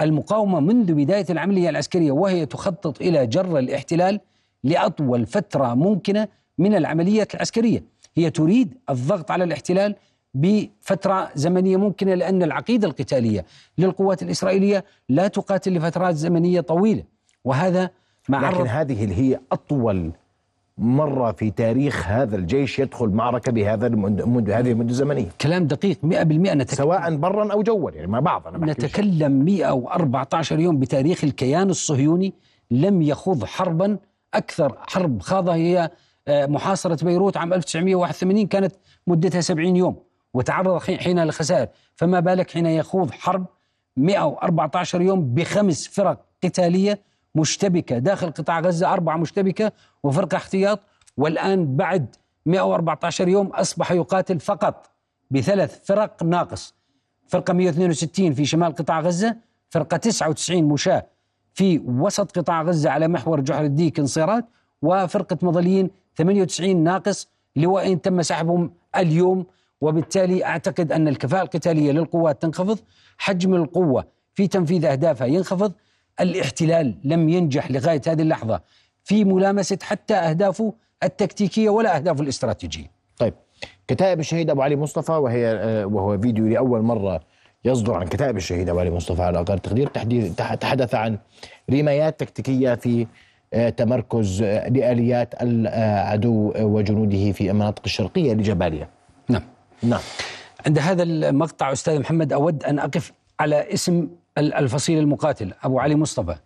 المقاومة 0.01 0.61
منذ 0.61 0.93
بداية 0.95 1.27
العملية 1.31 1.69
العسكرية 1.69 2.13
وهي 2.13 2.47
تخطط 2.47 3.01
إلى 3.01 3.27
جر 3.27 3.59
الاحتلال 3.59 4.21
لأطول 4.65 5.27
فترة 5.27 5.75
ممكنة 5.75 6.29
من 6.59 6.75
العمليات 6.75 7.35
العسكرية. 7.35 7.85
هي 8.15 8.31
تريد 8.31 8.75
الضغط 8.91 9.31
على 9.31 9.45
الاحتلال 9.45 9.95
بفترة 10.35 11.31
زمنية 11.35 11.77
ممكنة 11.77 12.15
لأن 12.15 12.43
العقيدة 12.43 12.89
القتالية 12.89 13.45
للقوات 13.79 14.23
الإسرائيلية 14.23 14.85
لا 15.09 15.29
تقاتل 15.29 15.75
لفترات 15.75 16.15
زمنية 16.15 16.61
طويلة. 16.61 17.03
وهذا 17.45 17.91
مع 18.29 18.51
لكن 18.51 18.67
هذه 18.67 19.05
اللي 19.05 19.15
هي 19.15 19.41
أطول 19.53 20.13
مرة 20.79 21.33
في 21.33 21.51
تاريخ 21.51 22.09
هذا 22.09 22.37
الجيش 22.37 22.79
يدخل 22.79 23.09
معركة 23.09 23.53
بهذا 23.53 23.87
المد... 23.87 24.51
هذه 24.51 24.71
المدة 24.71 24.91
الزمنية 24.91 25.29
كلام 25.41 25.67
دقيق 25.67 25.97
100% 25.97 26.07
نتكلم 26.07 26.65
سواء 26.67 27.17
برا 27.17 27.53
أو 27.53 27.63
جوا 27.63 27.91
يعني 27.91 28.07
مع 28.07 28.21
بعض 28.21 28.47
أنا 28.47 28.73
نتكلم 28.73 29.45
114 29.45 30.61
يوم 30.61 30.79
بتاريخ 30.79 31.25
الكيان 31.25 31.71
الصهيوني 31.71 32.35
لم 32.71 33.03
يخوض 33.03 33.45
حربا 33.45 33.99
أكثر 34.35 34.77
حرب 34.87 35.23
خاضها 35.23 35.55
هي 35.55 35.91
محاصرة 36.31 37.05
بيروت 37.05 37.37
عام 37.37 37.53
1981 37.53 38.47
كانت 38.47 38.75
مدتها 39.07 39.41
70 39.41 39.77
يوم 39.77 39.97
وتعرض 40.35 40.79
حين 40.83 41.19
للخسائر 41.19 41.69
فما 41.97 42.21
بالك 42.21 42.51
حين 42.51 42.67
يخوض 42.67 43.11
حرب 43.11 43.47
114 43.97 45.01
يوم 45.01 45.35
بخمس 45.35 45.89
فرق 45.89 46.25
قتالية 46.45 46.99
مشتبكة؟ 47.35 47.99
داخل 47.99 48.31
قطاع 48.31 48.61
غزة 48.61 48.93
أربعة 48.93 49.17
مشتبكة 49.17 49.73
وفرقة 50.03 50.37
احتياط 50.37 50.81
والآن 51.17 51.77
بعد 51.77 52.17
114 52.47 53.29
يوم 53.29 53.47
أصبح 53.47 53.93
يقاتل 53.93 54.41
فقط 54.41 54.91
بثلاث 55.31 55.85
فرق 55.85 56.23
ناقص. 56.23 56.75
فرقة 57.27 57.53
162 57.53 58.35
في 58.35 58.45
شمال 58.45 58.75
قطاع 58.75 59.01
غزة 59.01 59.37
فرقة 59.71 59.97
99 59.97 60.65
مشاة 60.65 61.07
في 61.55 61.79
وسط 61.79 62.39
قطاع 62.39 62.63
غزة 62.63 62.91
على 62.91 63.09
محور 63.09 63.41
جحر 63.41 63.65
الديك 63.65 63.99
انصيرات 63.99 64.45
وفرقة 64.83 65.39
مظليين 65.43 65.91
98 66.17 66.77
ناقص 66.85 67.29
لواءين 67.57 68.01
تم 68.01 68.23
سحبهم 68.23 68.73
اليوم 68.97 69.47
وبالتالي 69.81 70.45
أعتقد 70.45 70.93
أن 70.93 71.09
الكفاءة 71.09 71.43
القتالية 71.43 71.93
للقوات 71.93 72.43
تنخفض 72.43 72.79
حجم 73.19 73.55
القوة 73.55 74.05
في 74.35 74.47
تنفيذ 74.49 74.85
أهدافها 74.85 75.27
ينخفض 75.27 75.73
الاحتلال 76.21 76.95
لم 77.05 77.29
ينجح 77.29 77.71
لغاية 77.71 78.01
هذه 78.09 78.23
اللحظة 78.23 78.61
في 79.05 79.25
ملامسة 79.25 79.79
حتى 79.83 80.15
أهدافه 80.15 80.73
التكتيكية 81.03 81.71
ولا 81.71 81.97
أهدافه 81.97 82.23
الاستراتيجية. 82.23 82.87
طيب 83.19 83.35
كتائب 83.89 84.21
الشهيد 84.21 84.51
أبو 84.51 84.63
علي 84.63 84.77
مصطفى 84.77 85.13
وهي 85.13 85.45
وهو 85.85 86.19
فيديو 86.19 86.47
لأول 86.49 86.83
مرة 86.83 87.21
يصدر 87.65 87.95
عن 87.95 88.07
كتائب 88.07 88.37
الشهيد 88.37 88.69
أبو 88.69 88.79
علي 88.81 88.91
مصطفى 88.91 89.23
على 89.23 89.41
أقل 89.41 89.59
تقدير 89.59 89.87
تحديد 89.87 90.35
تح- 90.35 90.55
تحدث 90.55 90.95
عن 90.95 91.19
رمايات 91.71 92.21
تكتيكية 92.21 92.75
في 92.75 93.07
تمركز 93.77 94.43
آه، 94.43 94.69
لآليات 94.69 95.35
العدو 95.43 96.53
وجنوده 96.59 97.33
في 97.33 97.51
المناطق 97.51 97.83
الشرقية 97.85 98.33
لجباليا. 98.35 98.89
نعم. 99.29 99.43
نعم. 99.83 100.01
عند 100.67 100.79
هذا 100.79 101.03
المقطع 101.03 101.73
أستاذ 101.73 102.01
محمد 102.01 102.33
أود 102.33 102.65
أن 102.65 102.79
أقف 102.79 103.13
على 103.41 103.73
اسم 103.75 104.09
ال- 104.39 104.55
الفصيل 104.55 104.99
المقاتل 104.99 105.53
أبو 105.63 105.79
علي 105.81 105.95
مصطفى. 105.95 106.37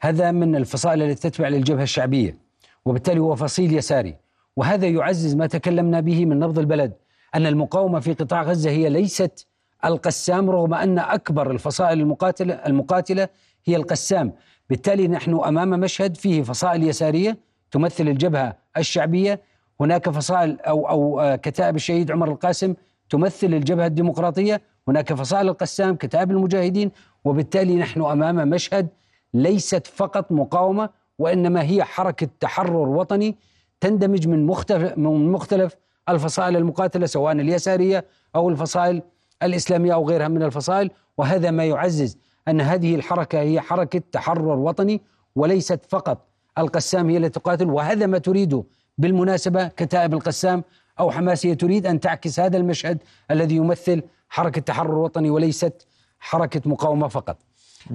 هذا 0.00 0.30
من 0.30 0.56
الفصائل 0.56 1.02
التي 1.02 1.30
تتبع 1.30 1.48
للجبهة 1.48 1.82
الشعبية 1.82 2.36
وبالتالي 2.84 3.20
هو 3.20 3.36
فصيل 3.36 3.74
يساري. 3.74 4.14
وهذا 4.56 4.86
يعزز 4.86 5.34
ما 5.34 5.46
تكلمنا 5.46 6.00
به 6.00 6.26
من 6.26 6.38
نبض 6.38 6.58
البلد 6.58 6.92
أن 7.34 7.46
المقاومة 7.46 8.00
في 8.00 8.12
قطاع 8.12 8.42
غزة 8.42 8.70
هي 8.70 8.88
ليست 8.88 9.46
القسام 9.84 10.50
رغم 10.50 10.74
أن 10.74 10.98
أكبر 10.98 11.50
الفصائل 11.50 12.00
المقاتلة 12.00 12.54
المقاتلة 12.54 13.28
هي 13.64 13.76
القسام. 13.76 14.32
بالتالي 14.70 15.08
نحن 15.08 15.34
أمام 15.34 15.70
مشهد 15.70 16.16
فيه 16.16 16.42
فصائل 16.42 16.82
يسارية 16.82 17.38
تمثل 17.70 18.08
الجبهة 18.08 18.56
الشعبية. 18.76 19.40
هناك 19.80 20.10
فصائل 20.10 20.60
أو 20.60 20.88
أو 20.88 21.20
آه، 21.20 21.36
كتائب 21.36 21.76
الشهيد 21.76 22.10
عمر 22.10 22.28
القاسم 22.28 22.74
تمثل 23.10 23.46
الجبهة 23.46 23.86
الديمقراطية. 23.86 24.60
هناك 24.88 25.12
فصائل 25.12 25.48
القسام 25.48 25.96
كتائب 25.96 26.30
المجاهدين. 26.30 26.90
وبالتالي 27.24 27.76
نحن 27.76 28.02
أمام 28.02 28.48
مشهد 28.48 28.88
ليست 29.34 29.86
فقط 29.86 30.32
مقاومة 30.32 30.90
وإنما 31.18 31.62
هي 31.62 31.84
حركة 31.84 32.28
تحرر 32.40 32.88
وطني 32.88 33.36
تندمج 33.80 34.28
من 34.28 34.46
مختلف 34.46 34.98
من 34.98 35.32
مختلف 35.32 35.76
الفصائل 36.08 36.56
المقاتلة 36.56 37.06
سواء 37.06 37.32
اليسارية 37.32 38.04
أو 38.36 38.48
الفصائل 38.48 39.02
الإسلامية 39.42 39.94
أو 39.94 40.08
غيرها 40.08 40.28
من 40.28 40.42
الفصائل. 40.42 40.90
وهذا 41.18 41.50
ما 41.50 41.64
يعزز 41.64 42.18
أن 42.48 42.60
هذه 42.60 42.94
الحركة 42.94 43.40
هي 43.40 43.60
حركة 43.60 44.02
تحرر 44.12 44.58
وطني 44.58 45.00
وليست 45.36 45.80
فقط 45.88 46.26
القسام 46.58 47.10
هي 47.10 47.16
التي 47.16 47.40
تقاتل 47.40 47.70
وهذا 47.70 48.06
ما 48.06 48.18
تريده 48.18 48.64
بالمناسبة 48.98 49.68
كتائب 49.68 50.14
القسام 50.14 50.64
أو 51.00 51.10
حماس 51.10 51.46
هي 51.46 51.54
تريد 51.54 51.86
أن 51.86 52.00
تعكس 52.00 52.40
هذا 52.40 52.56
المشهد 52.56 52.98
الذي 53.30 53.56
يمثل 53.56 54.02
حركة 54.28 54.60
تحرر 54.60 54.98
وطني 54.98 55.30
وليست 55.30 55.86
حركة 56.20 56.70
مقاومة 56.70 57.08
فقط. 57.08 57.36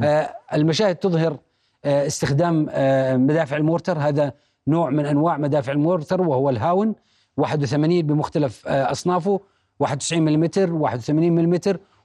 آه 0.04 0.36
المشاهد 0.54 0.96
تظهر 0.96 1.38
آه 1.86 2.08
استخدام 2.08 2.68
آه 2.70 3.18
مدافع 3.18 3.58
ال 3.58 3.63
mortar 3.63 3.98
هذا 4.00 4.34
نوع 4.68 4.90
من 4.90 5.06
أنواع 5.06 5.38
مدافع 5.38 5.72
المورتر 5.72 6.22
وهو 6.22 6.50
الهاون 6.50 6.96
81 7.38 8.02
بمختلف 8.02 8.68
آه 8.68 8.92
أصنافه 8.92 9.40
91 9.80 10.22
ملم 10.24 10.50
81 10.82 11.32
ملم 11.32 11.60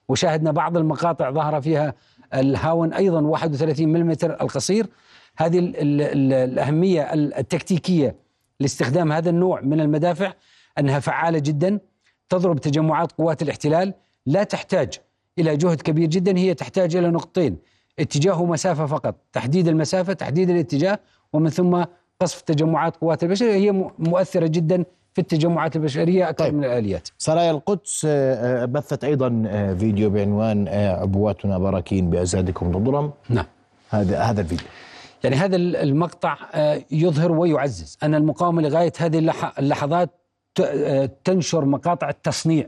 وشاهدنا 0.09 0.51
بعض 0.51 0.77
المقاطع 0.77 1.31
ظهر 1.31 1.61
فيها 1.61 1.95
الهاون 2.35 2.93
أيضا 2.93 3.21
31 3.21 3.89
ملم 3.89 4.11
القصير. 4.23 4.87
هذه 5.37 5.59
ال 5.59 5.77
ال 5.77 6.03
ال 6.03 6.33
الأهمية 6.33 7.13
التكتيكية 7.15 8.17
لاستخدام 8.61 9.13
هذا 9.13 9.31
النوع 9.31 9.61
من 9.61 9.81
المدافع 9.81 10.33
أنها 10.79 11.01
فعالة 11.01 11.39
جدا 11.39 11.79
تضرب 12.29 12.61
تجمعات 12.61 13.13
قوات 13.13 13.43
الاحتلال. 13.43 13.95
لا 14.27 14.43
تحتاج 14.43 14.95
إلى 15.39 15.57
جهد 15.57 15.81
كبير 15.81 16.09
جدا 16.09 16.39
هي 16.39 16.55
تحتاج 16.55 16.97
إلى 16.97 17.11
نقطتين 17.11 17.57
اتجاه 17.99 18.41
ومسافة 18.41 18.87
فقط 18.87 19.15
تحديد 19.33 19.69
المسافة 19.69 20.13
تحديد 20.13 20.51
الاتجاه 20.51 20.99
ومن 21.33 21.51
ثم 21.51 21.85
قصف 22.21 22.41
تجمعات 22.41 22.97
قوات 22.97 23.23
البشرية. 23.23 23.55
هي 23.55 23.73
مؤثرة 23.99 24.47
جدا 24.47 24.85
في 25.15 25.21
التجمعات 25.21 25.77
البشرية 25.77 26.29
أكثر 26.29 26.45
طيب. 26.45 26.55
من 26.55 26.65
الآليات. 26.65 27.09
سرايا 27.19 27.51
القدس 27.51 28.07
آه، 28.09 28.63
آه، 28.63 28.65
بثت 28.65 29.05
أيضا 29.05 29.43
آه، 29.47 29.75
فيديو 29.75 30.11
بعنوان 30.11 30.69
عبواتنا 30.69 31.59
براكين 31.59 32.11
بأزادكم 32.11 32.77
الظلم 32.77 33.13
نعم. 33.29 33.45
هذا 33.91 34.21
هذا 34.21 34.41
الفيديو. 34.41 34.67
يعني 35.25 35.37
هذا 35.37 35.57
المقطع 35.57 36.37
يظهر 36.91 37.33
ويعزز. 37.33 37.99
أن 38.03 38.15
المقاومة 38.15 38.63
لغاية 38.63 38.93
هذه 38.99 39.19
اللح- 39.19 39.59
اللحظات 39.59 40.11
تنشر 41.25 41.65
مقاطع 41.65 42.09
التصنيع 42.09 42.67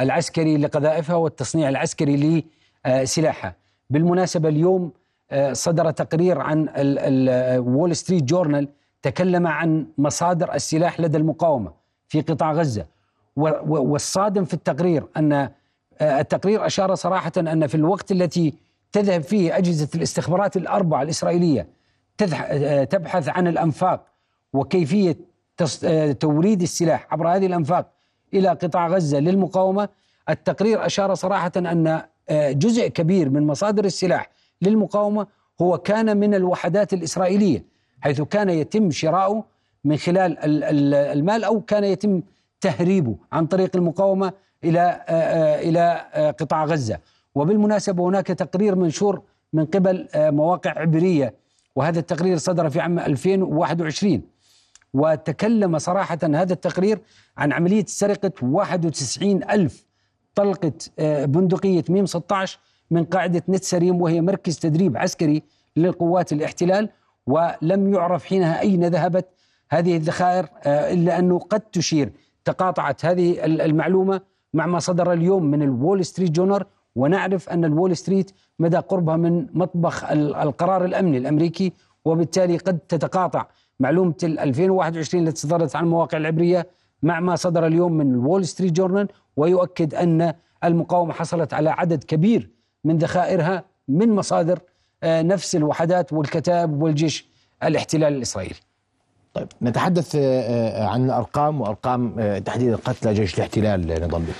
العسكري 0.00 0.56
لقذائفها 0.56 1.16
والتصنيع 1.16 1.68
العسكري 1.68 2.44
لسلاحها. 2.86 3.54
بالمناسبة 3.90 4.48
اليوم 4.48 4.92
صدر 5.52 5.90
تقرير 5.90 6.38
عن 6.40 6.68
وول 7.66 7.96
ستريت 7.96 8.22
جورنال 8.22 8.68
تكلم 9.02 9.46
عن 9.46 9.86
مصادر 9.98 10.54
السلاح 10.54 11.00
لدى 11.00 11.16
المقاومة. 11.18 11.72
في 12.08 12.20
قطاع 12.20 12.52
غزة. 12.52 12.86
والصادم 13.36 14.44
في 14.44 14.54
التقرير 14.54 15.06
أن 15.16 15.32
آه، 16.00 16.20
التقرير 16.20 16.66
أشار 16.66 16.94
صراحة 16.94 17.32
أن 17.38 17.66
في 17.66 17.74
الوقت 17.74 18.12
التي 18.12 18.54
تذهب 18.92 19.22
فيه 19.22 19.56
أجهزة 19.56 19.88
الاستخبارات 19.94 20.56
الأربعة 20.56 21.02
الإسرائيلية 21.02 21.68
آه، 22.34 22.84
تبحث 22.84 23.28
عن 23.28 23.46
الأنفاق 23.46 24.06
وكيفية 24.52 25.16
آه، 25.84 26.12
توريد 26.12 26.62
السلاح 26.62 27.06
عبر 27.10 27.28
هذه 27.28 27.46
الأنفاق 27.46 27.90
إلى 28.34 28.48
قطاع 28.48 28.88
غزة 28.88 29.18
للمقاومة 29.18 29.88
التقرير 30.28 30.86
أشار 30.86 31.14
صراحة 31.14 31.52
أن 31.56 32.02
جزء 32.30 32.88
كبير 32.88 33.30
من 33.30 33.46
مصادر 33.46 33.84
السلاح 33.84 34.30
للمقاومة 34.62 35.26
هو 35.62 35.78
كان 35.78 36.16
من 36.16 36.34
الوحدات 36.34 36.92
الإسرائيلية 36.92 37.64
حيث 38.00 38.20
كان 38.20 38.50
يتم 38.50 38.90
شراؤه 38.90 39.44
من 39.84 39.96
خلال 39.96 40.38
ال- 40.38 40.64
ال- 40.64 40.94
المال 40.94 41.44
أو 41.44 41.60
كان 41.60 41.84
يتم 41.84 42.22
تهريبه 42.60 43.16
عن 43.32 43.46
طريق 43.46 43.76
المقاومة 43.76 44.32
إلى 44.64 45.04
آه، 45.08 45.60
إلى 45.60 46.06
آه، 46.12 46.30
قطاع 46.30 46.64
غزة. 46.64 46.98
وبالمناسبة 47.34 48.04
هناك 48.08 48.26
تقرير 48.26 48.74
منشور 48.74 49.22
من 49.52 49.64
قبل 49.64 50.08
آه، 50.14 50.30
مواقع 50.30 50.78
عبرية 50.78 51.34
وهذا 51.76 51.98
التقرير 51.98 52.36
صدر 52.36 52.70
في 52.70 52.80
عام 52.80 52.98
2021 52.98 54.22
وتكلم 54.94 55.78
صراحة 55.78 56.18
هذا 56.22 56.52
التقرير 56.52 56.98
عن 57.36 57.52
عملية 57.52 57.84
سرقة 57.86 58.32
91 58.42 59.42
ألف 59.50 59.84
طلقة 60.34 60.72
بندقية 61.24 61.84
ميم 61.88 62.06
16 62.06 62.58
من 62.90 63.04
قاعدة 63.04 63.42
نتسريم 63.48 64.02
وهي 64.02 64.20
مركز 64.20 64.58
تدريب 64.58 64.96
عسكري 64.96 65.42
للقوات 65.76 66.32
الاحتلال 66.32 66.88
ولم 67.26 67.94
يعرف 67.94 68.24
حينها 68.24 68.60
أين 68.60 68.84
ذهبت 68.84 69.26
هذه 69.70 69.96
الذخائر 69.96 70.46
آه، 70.64 70.92
إلا 70.92 71.18
أنه 71.18 71.38
قد 71.38 71.60
تشير. 71.60 72.12
تقاطعت 72.44 73.04
هذه 73.04 73.44
ال- 73.44 73.60
المعلومة 73.60 74.20
مع 74.54 74.66
ما 74.66 74.78
صدر 74.78 75.12
اليوم 75.12 75.42
من 75.44 75.62
الوول 75.62 76.04
ستريت 76.04 76.30
جورنال 76.30 76.64
ونعرف 76.96 77.48
أن 77.48 77.64
الوول 77.64 77.96
ستريت 77.96 78.30
مدى 78.58 78.76
قربها 78.76 79.16
من 79.16 79.46
مطبخ 79.52 80.04
ال- 80.10 80.34
القرار 80.34 80.84
الأمني 80.84 81.18
الأمريكي 81.18 81.72
وبالتالي 82.04 82.56
قد 82.56 82.78
تتقاطع. 82.78 83.46
معلومة 83.80 84.14
ال 84.22 84.38
2021 84.38 85.28
التي 85.28 85.40
صدرت 85.40 85.76
عن 85.76 85.84
المواقع 85.84 86.18
العبرية 86.18 86.66
مع 87.02 87.20
ما 87.20 87.36
صدر 87.36 87.66
اليوم 87.66 87.92
من 87.92 88.10
الوول 88.10 88.46
ستريت 88.46 88.72
جورنال 88.72 89.08
ويؤكد 89.36 89.94
أن 89.94 90.34
المقاومة 90.64 91.12
حصلت 91.12 91.54
على 91.54 91.70
عدد 91.70 92.04
كبير 92.04 92.50
من 92.84 92.98
ذخائرها 92.98 93.64
من 93.88 94.14
مصادر 94.14 94.58
آه، 95.02 95.22
نفس 95.22 95.56
الوحدات 95.56 96.12
والكتائب 96.12 96.82
والجيش 96.82 97.28
الاحتلال 97.62 98.12
الإسرائيلي. 98.16 98.54
طيب 99.38 99.48
نتحدث 99.62 100.16
آه، 100.16 100.20
آه، 100.20 100.86
عن 100.86 101.10
ارقام 101.10 101.60
وأرقام 101.60 102.14
آه، 102.18 102.38
تحديد 102.38 102.74
قتلى 102.74 103.14
جيش 103.14 103.34
الاحتلال 103.34 104.08
بك. 104.08 104.34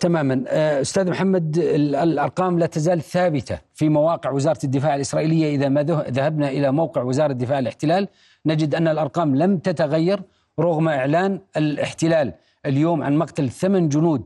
تماما. 0.00 0.44
أستاذ 0.80 1.10
محمد 1.10 1.58
ال- 1.58 1.94
الأرقام 1.96 2.58
لا 2.58 2.66
تزال 2.66 3.00
ثابتة 3.02 3.58
في 3.74 3.88
مواقع 3.88 4.30
وزارة 4.30 4.58
الدفاع 4.64 4.94
الإسرائيلية. 4.94 5.54
إذا 5.56 5.68
ما 5.68 5.82
ذه- 5.82 6.04
ذهبنا 6.10 6.48
إلى 6.48 6.72
موقع 6.72 7.02
وزارة 7.02 7.32
دفاع 7.32 7.58
الاحتلال 7.58 8.08
نجد 8.46 8.74
أن 8.74 8.88
الأرقام 8.88 9.36
لم 9.36 9.58
تتغير 9.58 10.20
رغم 10.60 10.88
إعلان 10.88 11.40
الاحتلال 11.56 12.32
اليوم 12.66 13.02
عن 13.02 13.16
مقتل 13.16 13.50
ثمان 13.50 13.88
جنود 13.88 14.22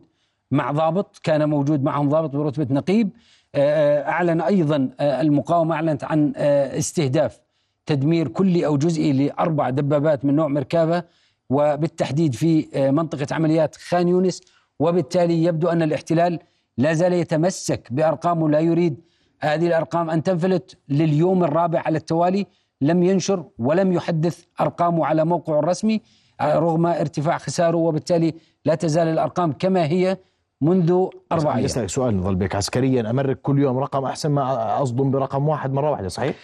مع 0.50 0.72
ضابط 0.72 1.20
كان 1.22 1.48
موجود 1.48 1.82
معهم 1.84 2.08
ضابط 2.08 2.30
برتبة 2.36 2.74
نقيب. 2.74 3.10
أعلن 3.56 4.40
أيضا 4.40 4.88
المقاومة 5.00 5.74
أعلنت 5.74 6.04
عن 6.04 6.32
استهداف 6.36 7.40
تدمير 7.86 8.28
كلي 8.28 8.66
أو 8.66 8.76
جزئي 8.76 9.12
لأربع 9.12 9.70
دبابات 9.70 10.24
من 10.24 10.36
نوع 10.36 10.48
مركبه 10.48 11.02
وبالتحديد 11.50 12.34
في 12.34 12.68
آه، 12.74 12.90
منطقة 12.90 13.34
عمليات 13.34 13.76
خان 13.76 14.08
يونس. 14.08 14.40
وبالتالي 14.80 15.44
يبدو 15.44 15.68
أن 15.68 15.82
الاحتلال 15.82 16.38
لا 16.78 16.92
زال 16.92 17.12
يتمسك 17.12 17.92
بأرقام 17.92 18.50
لا 18.50 18.60
يريد 18.60 19.00
هذه 19.40 19.66
الأرقام 19.66 20.10
أن 20.10 20.22
تنفلت 20.22 20.78
لليوم 20.88 21.44
الرابع 21.44 21.82
على 21.86 21.98
التوالي. 21.98 22.46
لم 22.80 23.02
ينشر 23.02 23.44
ولم 23.58 23.92
يحدث 23.92 24.44
أرقامه 24.60 25.06
على 25.06 25.24
موقعه 25.24 25.58
الرسمي 25.58 26.00
آه، 26.40 26.58
رغم 26.58 26.86
ارتفاع 26.86 27.38
خساره. 27.38 27.76
وبالتالي 27.76 28.34
لا 28.64 28.74
تزال 28.74 29.08
الأرقام 29.08 29.52
كما 29.52 29.86
هي 29.86 30.16
منذ 30.60 31.06
أربع 31.32 31.54
أيام. 31.54 31.64
أسألك 31.64 31.88
سؤال 31.88 32.16
نظل 32.16 32.34
بك. 32.34 32.54
عسكريا 32.54 33.10
أمرك 33.10 33.40
كل 33.40 33.58
يوم 33.58 33.78
رقم 33.78 34.04
أحسن 34.04 34.30
ما 34.30 34.82
أصدم 34.82 35.10
برقم 35.10 35.48
واحد 35.48 35.72
مرة 35.72 35.90
واحدة 35.90 36.08
صحيح؟ 36.08 36.34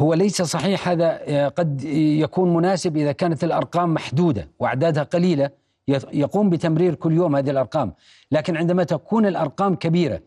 هو 0.00 0.14
ليس 0.14 0.42
صحيح 0.42 0.88
هذا 0.88 1.20
آه، 1.22 1.48
قد 1.48 1.84
يكون 1.84 2.54
مناسب 2.54 2.96
إذا 2.96 3.12
كانت 3.12 3.44
الأرقام 3.44 3.94
محدودة 3.94 4.48
وأعدادها 4.58 5.02
قليلة 5.02 5.50
يقوم 6.12 6.50
بتمرير 6.50 6.94
كل 6.94 7.12
يوم 7.12 7.36
هذه 7.36 7.50
الأرقام. 7.50 7.92
لكن 8.32 8.56
عندما 8.56 8.84
تكون 8.84 9.26
الأرقام 9.26 9.74
كبيرة 9.74 10.20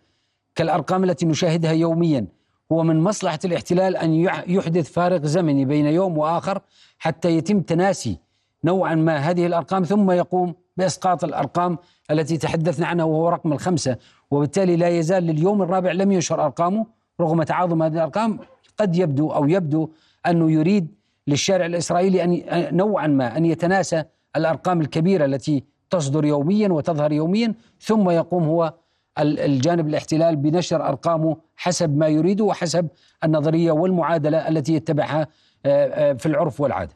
كالأرقام 0.55 1.03
التي 1.03 1.25
نشاهدها 1.25 1.71
يوميا 1.71 2.25
هو 2.71 2.83
من 2.83 2.99
مصلحة 2.99 3.39
الاحتلال 3.45 3.97
أن 3.97 4.13
يحدث 4.47 4.91
فارق 4.91 5.25
زمني 5.25 5.65
بين 5.65 5.85
يوم 5.85 6.17
وآخر 6.17 6.61
حتى 6.99 7.37
يتم 7.37 7.61
تناسي 7.61 8.17
نوعا 8.63 8.95
ما 8.95 9.17
هذه 9.17 9.45
الأرقام 9.45 9.83
ثم 9.83 10.11
يقوم 10.11 10.55
بإسقاط 10.77 11.23
الأرقام 11.23 11.77
التي 12.11 12.37
تحدثنا 12.37 12.87
عنها 12.87 13.05
وهو 13.05 13.29
رقم 13.29 13.53
الخمسة. 13.53 13.97
وبالتالي 14.31 14.75
لا 14.75 14.89
يزال 14.89 15.23
لليوم 15.23 15.61
الرابع 15.61 15.91
لم 15.91 16.11
ينشر 16.11 16.45
أرقامه 16.45 16.85
رغم 17.21 17.43
تعاظم 17.43 17.83
هذه 17.83 17.93
الأرقام 17.93 18.39
قد 18.77 18.95
يبدو 18.95 19.31
أو 19.31 19.47
يبدو 19.47 19.89
أنه 20.27 20.51
يريد 20.51 20.87
للشارع 21.27 21.65
الإسرائيلي 21.65 22.23
أن 22.23 22.77
نوعا 22.77 23.07
ما 23.07 23.37
أن 23.37 23.45
يتناسى 23.45 24.03
الأرقام 24.35 24.81
الكبيرة 24.81 25.25
التي 25.25 25.63
تصدر 25.89 26.25
يوميا 26.25 26.69
وتظهر 26.69 27.11
يوميا 27.11 27.53
ثم 27.79 28.09
يقوم 28.09 28.43
هو 28.43 28.73
الجانب 29.19 29.87
الاحتلال 29.87 30.35
بنشر 30.35 30.87
أرقامه 30.87 31.37
حسب 31.55 31.97
ما 31.97 32.07
يريده 32.07 32.43
وحسب 32.43 32.87
النظرية 33.23 33.71
والمعادلة 33.71 34.47
التي 34.47 34.73
يتبعها 34.73 35.27
آه، 35.65 36.11
آه، 36.11 36.13
في 36.13 36.25
العرف 36.25 36.61
والعادة. 36.61 36.93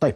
طيب. 0.00 0.14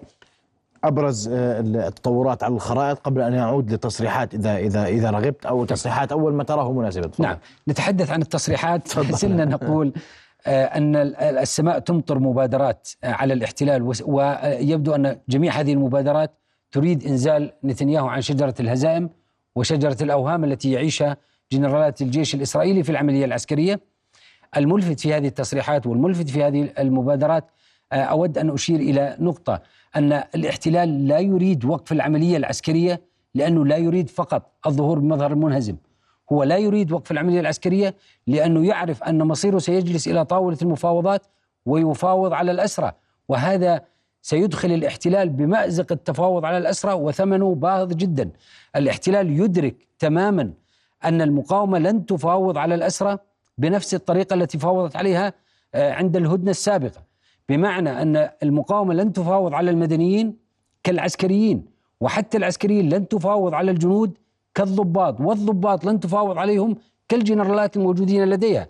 أبرز 0.85 1.28
آه، 1.28 1.61
التطورات 1.61 2.42
على 2.42 2.54
الخرائط 2.54 2.99
قبل 2.99 3.20
أن 3.20 3.35
يعود 3.35 3.73
لتصريحات 3.73 4.35
إذا 4.35 4.56
إذا 4.56 4.87
إذا 4.87 5.11
رغبت 5.11 5.47
أو 5.47 5.64
تصريحات 5.64 6.12
أول 6.12 6.35
ما 6.35 6.44
تراه 6.44 6.73
مناسبه. 6.73 7.11
نعم. 7.18 7.37
نتحدث 7.68 8.11
عن 8.11 8.23
التصريحات. 8.23 8.88
سلنا 8.88 9.44
نقول. 9.44 9.92
أن 10.47 10.97
السماء 11.21 11.78
تمطر 11.78 12.18
مبادرات 12.18 12.88
على 13.04 13.35
الاحتلال 13.35 13.95
ويبدو 14.04 14.95
أن 14.95 15.18
جميع 15.28 15.52
هذه 15.52 15.73
المبادرات 15.73 16.30
تريد 16.71 17.07
إنزال 17.07 17.52
نتنياهو 17.64 18.07
عن 18.07 18.21
شجرة 18.21 18.54
الهزائم 18.61 19.11
وشجرة 19.57 19.97
الأوهام 20.02 20.45
التي 20.45 20.73
يعيشها 20.73 21.16
جنرالات 21.52 22.02
الجيش 22.02 22.35
الإسرائيلي 22.35 22.83
في 22.83 22.90
العملية 22.90 23.25
العسكرية. 23.25 23.80
الملفت 24.57 25.00
في 25.00 25.14
هذه 25.14 25.26
التصريحات 25.26 25.87
والملفت 25.87 26.30
في 26.30 26.45
هذه 26.45 26.71
المبادرات 26.78 27.45
آه، 27.92 27.97
أود 27.97 28.38
أن 28.38 28.50
أشير 28.50 28.80
إلى 28.80 29.16
نقطة 29.21 29.62
أن 29.97 30.12
الاحتلال 30.35 31.09
لا 31.09 31.18
يريد 31.18 31.64
وقف 31.64 31.92
العملية 31.92 32.37
العسكرية 32.37 33.00
لأنه 33.35 33.66
لا 33.66 33.76
يريد 33.76 34.11
فقط 34.11 34.52
الظهور 34.66 34.99
بمظهر 34.99 35.33
المنهزم 35.33 35.76
هو 36.32 36.42
لا 36.42 36.56
يريد 36.56 36.92
وقف 36.92 37.11
العملية 37.11 37.40
العسكرية 37.40 37.94
لأنه 38.26 38.66
يعرف 38.66 39.02
أن 39.02 39.23
مصيره 39.23 39.58
سيجلس 39.58 40.08
إلى 40.08 40.25
طاولة 40.25 40.58
المفاوضات 40.62 41.26
ويفاوض 41.66 42.32
على 42.32 42.50
الأسرى 42.50 42.92
وهذا 43.28 43.85
سيدخل 44.23 44.73
الاحتلال 44.73 45.28
بمأزق 45.28 45.92
التفاوض 45.92 46.44
على 46.44 46.58
الأسرى 46.58 46.92
وثمنه 46.92 47.54
باهظ 47.54 47.92
جدا. 47.92 48.30
الاحتلال 48.76 49.40
يدرك 49.40 49.76
تماما 49.99 50.52
أن 51.04 51.23
المقاومة 51.23 51.78
لن 51.78 52.06
تفاوض 52.06 52.58
على 52.58 52.75
الأسرى 52.75 53.18
بنفس 53.58 53.94
الطريقة 53.94 54.35
التي 54.35 54.59
فاوضت 54.59 54.96
عليها 54.96 55.33
آه، 55.74 55.92
عند 55.92 56.16
الهدنة 56.16 56.50
السابقة. 56.50 57.03
بمعنى 57.48 58.03
أن 58.03 58.31
المقاومة 58.42 58.94
لن 58.94 59.12
تفاوض 59.12 59.55
على 59.55 59.70
المدنيين 59.70 60.37
كالعسكريين 60.85 61.64
وحتى 62.00 62.38
العسكريين 62.38 62.88
لن 62.88 63.09
تفاوض 63.09 63.55
على 63.55 63.70
الجنود 63.70 64.18
كالضباط 64.59 65.21
والضباط 65.21 65.85
لن 65.85 66.01
تفاوض 66.01 66.38
عليهم 66.38 66.77
كالجنرالات 67.09 67.77
الموجودين 67.77 68.25
لديها. 68.25 68.68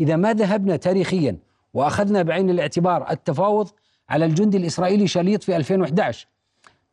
إذا 0.00 0.16
ما 0.16 0.32
ذهبنا 0.32 0.76
تاريخيا 0.76 1.36
وأخذنا 1.74 2.22
بعين 2.22 2.50
الاعتبار 2.50 3.10
التفاوض 3.10 3.68
على 4.08 4.24
الجندي 4.24 4.56
الإسرائيلي 4.56 5.06
شليط 5.06 5.42
في 5.42 5.56
2011 5.56 6.26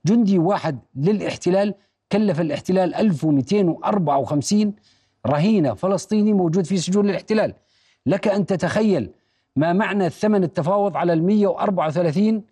جندي 0.05 0.39
واحد 0.39 0.79
للاحتلال 0.95 1.73
كلف 2.11 2.41
الاحتلال 2.41 2.95
1254 2.95 4.73
رهينة 5.27 5.73
فلسطيني 5.73 6.33
موجود 6.33 6.65
في 6.65 6.77
سجون 6.77 7.09
الاحتلال. 7.09 7.53
لك 8.05 8.27
أن 8.27 8.45
تتخيل 8.45 9.09
ما 9.55 9.73
معنى 9.73 10.09
ثمن 10.09 10.43
التفاوض 10.43 10.97
على 10.97 11.13
ال 11.13 11.23
134 11.23 12.43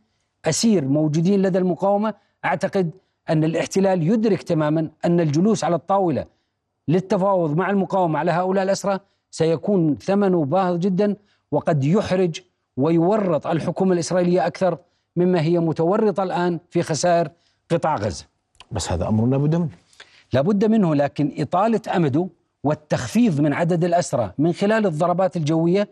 أسير 0.45 0.85
موجودين 0.85 1.41
لدى 1.41 1.57
المقاومة. 1.57 2.13
أعتقد 2.45 2.91
أن 3.29 3.43
الاحتلال 3.43 4.03
يدرك 4.03 4.43
تماما 4.43 4.89
أن 5.05 5.19
الجلوس 5.19 5.63
على 5.63 5.75
الطاولة 5.75 6.25
للتفاوض 6.87 7.57
مع 7.57 7.69
المقاومة 7.69 8.19
على 8.19 8.31
هؤلاء 8.31 8.63
الأسرى 8.63 8.99
سيكون 9.31 9.95
ثمنه 9.95 10.45
باهظ 10.45 10.77
جدا 10.77 11.15
وقد 11.51 11.83
يحرج 11.83 12.41
ويورط 12.77 13.47
الحكومة 13.47 13.93
الإسرائيلية 13.93 14.47
أكثر 14.47 14.77
مما 15.15 15.41
هي 15.41 15.59
متورطة 15.59 16.23
الآن 16.23 16.59
في 16.69 16.83
خسائر 16.83 17.29
قطاع 17.71 17.95
غزة. 17.95 18.25
بس 18.71 18.91
هذا 18.91 19.07
أمر 19.07 19.25
لابد 19.25 19.55
منه. 19.55 19.69
لابد 20.33 20.65
منه 20.65 20.95
لكن 20.95 21.31
إطالة 21.37 21.81
أمده 21.95 22.27
والتخفيض 22.63 23.41
من 23.41 23.53
عدد 23.53 23.83
الأسرى 23.83 24.31
من 24.37 24.53
خلال 24.53 24.85
الضربات 24.85 25.37
الجوية 25.37 25.89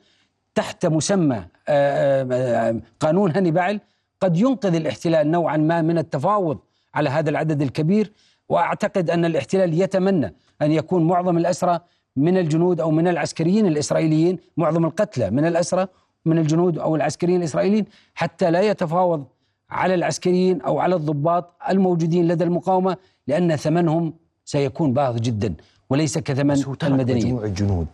تحت 0.55 0.85
مسمى 0.85 1.35
آه، 1.35 1.45
آه، 1.67 2.27
آه، 2.31 2.79
قانون 2.99 3.31
هانيبال 3.31 3.79
قد 4.21 4.37
ينقذ 4.37 4.75
الاحتلال 4.75 5.31
نوعا 5.31 5.57
ما 5.57 5.81
من 5.81 5.97
التفاوض 5.97 6.57
على 6.95 7.09
هذا 7.09 7.29
العدد 7.29 7.61
الكبير 7.61 8.11
وأعتقد 8.49 9.09
أن 9.09 9.25
الاحتلال 9.25 9.81
يتمنى 9.81 10.33
أن 10.61 10.71
يكون 10.71 11.07
معظم 11.07 11.37
الأسرى 11.37 11.79
من 12.15 12.37
الجنود 12.37 12.81
أو 12.81 12.91
من 12.91 13.07
العسكريين 13.07 13.65
الإسرائيليين 13.65 14.37
معظم 14.57 14.85
القتلى 14.85 15.29
من 15.31 15.45
الأسرى 15.45 15.87
من 16.25 16.37
الجنود 16.37 16.77
أو 16.79 16.95
العسكريين 16.95 17.39
الإسرائيليين 17.39 17.85
حتى 18.15 18.51
لا 18.51 18.61
يتفاوض 18.61 19.25
على 19.69 19.93
العسكريين 19.93 20.61
أو 20.61 20.79
على 20.79 20.95
الضباط 20.95 21.53
الموجودين 21.69 22.27
لدى 22.27 22.43
المقاومة 22.43 22.97
لأن 23.27 23.55
ثمنهم 23.55 24.13
سيكون 24.45 24.93
باهظ 24.93 25.19
جدا 25.19 25.53
وليس 25.89 26.17
كثمن 26.17 26.63
المدنيين. 26.83 27.25
مجموع 27.27 27.43
الجنود 27.45 27.87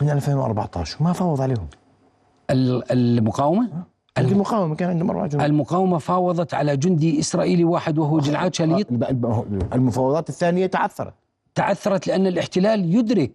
من 0.00 0.10
2014 0.10 0.96
وما 1.00 1.12
فاوض 1.12 1.40
عليهم. 1.40 1.66
المقاومة؟ 2.90 3.68
المقاومه 4.18 4.74
كان 4.74 4.90
عندهم 4.90 5.10
أربع 5.10 5.26
جنود 5.26 5.44
المقاومة 5.44 5.98
فاوضت 5.98 6.54
على 6.54 6.76
جندي 6.76 7.20
إسرائيلي 7.20 7.64
واحد 7.64 7.98
وهو 7.98 8.18
جلعاد 8.18 8.54
شليط. 8.54 8.86
المفاوضات 9.72 10.28
الثانية 10.28 10.66
تعثرت. 10.66 11.14
تعثرت 11.54 12.06
لأن 12.06 12.26
الاحتلال 12.26 12.94
يدرك 12.94 13.32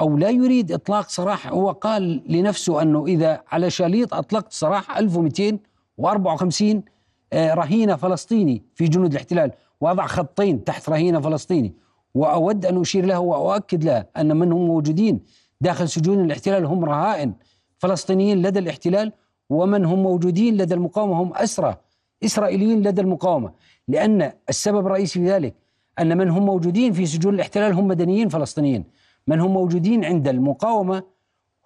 أو 0.00 0.16
لا 0.16 0.30
يريد 0.30 0.72
إطلاق 0.72 1.08
سراح. 1.08 1.46
هو 1.52 1.70
قال 1.70 2.22
لنفسه 2.28 2.82
أنه 2.82 3.06
إذا 3.06 3.40
على 3.52 3.70
شاليط 3.70 4.14
أطلقت 4.14 4.52
سراح 4.52 4.98
1254 4.98 6.82
آه، 7.32 7.54
رهينة 7.54 7.96
فلسطيني 7.96 8.62
في 8.74 8.84
جنود 8.84 9.10
الاحتلال. 9.10 9.52
وأضع 9.80 10.06
خطين 10.06 10.64
تحت 10.64 10.88
رهينة 10.88 11.20
فلسطيني. 11.20 11.74
وأود 12.14 12.66
أن 12.66 12.80
أشير 12.80 13.06
له 13.06 13.18
وأؤكد 13.18 13.84
له 13.84 14.04
أن 14.16 14.36
من 14.36 14.52
هم 14.52 14.66
موجودين 14.66 15.20
داخل 15.60 15.88
سجون 15.88 16.24
الاحتلال 16.24 16.64
هم 16.64 16.84
رهائن 16.84 17.32
فلسطينيين 17.78 18.42
لدى 18.42 18.58
الاحتلال. 18.58 19.12
ومن 19.50 19.84
هم 19.84 20.02
موجودين 20.02 20.56
لدى 20.56 20.74
المقاومة 20.74 21.22
هم 21.22 21.32
أسرى 21.34 21.76
إسرائيليين 22.24 22.82
لدى 22.82 23.00
المقاومة 23.00 23.52
لأن 23.88 24.32
السبب 24.48 24.86
الرئيسي 24.86 25.18
في 25.20 25.30
ذلك 25.30 25.54
أن 25.98 26.18
من 26.18 26.28
هم 26.28 26.46
موجودين 26.46 26.92
في 26.92 27.06
سجون 27.06 27.34
الاحتلال 27.34 27.72
هم 27.72 27.88
مدنيين 27.88 28.28
فلسطينيين 28.28 28.84
من 29.26 29.40
هم 29.40 29.50
موجودين 29.52 30.04
عند 30.04 30.28
المقاومة 30.28 31.02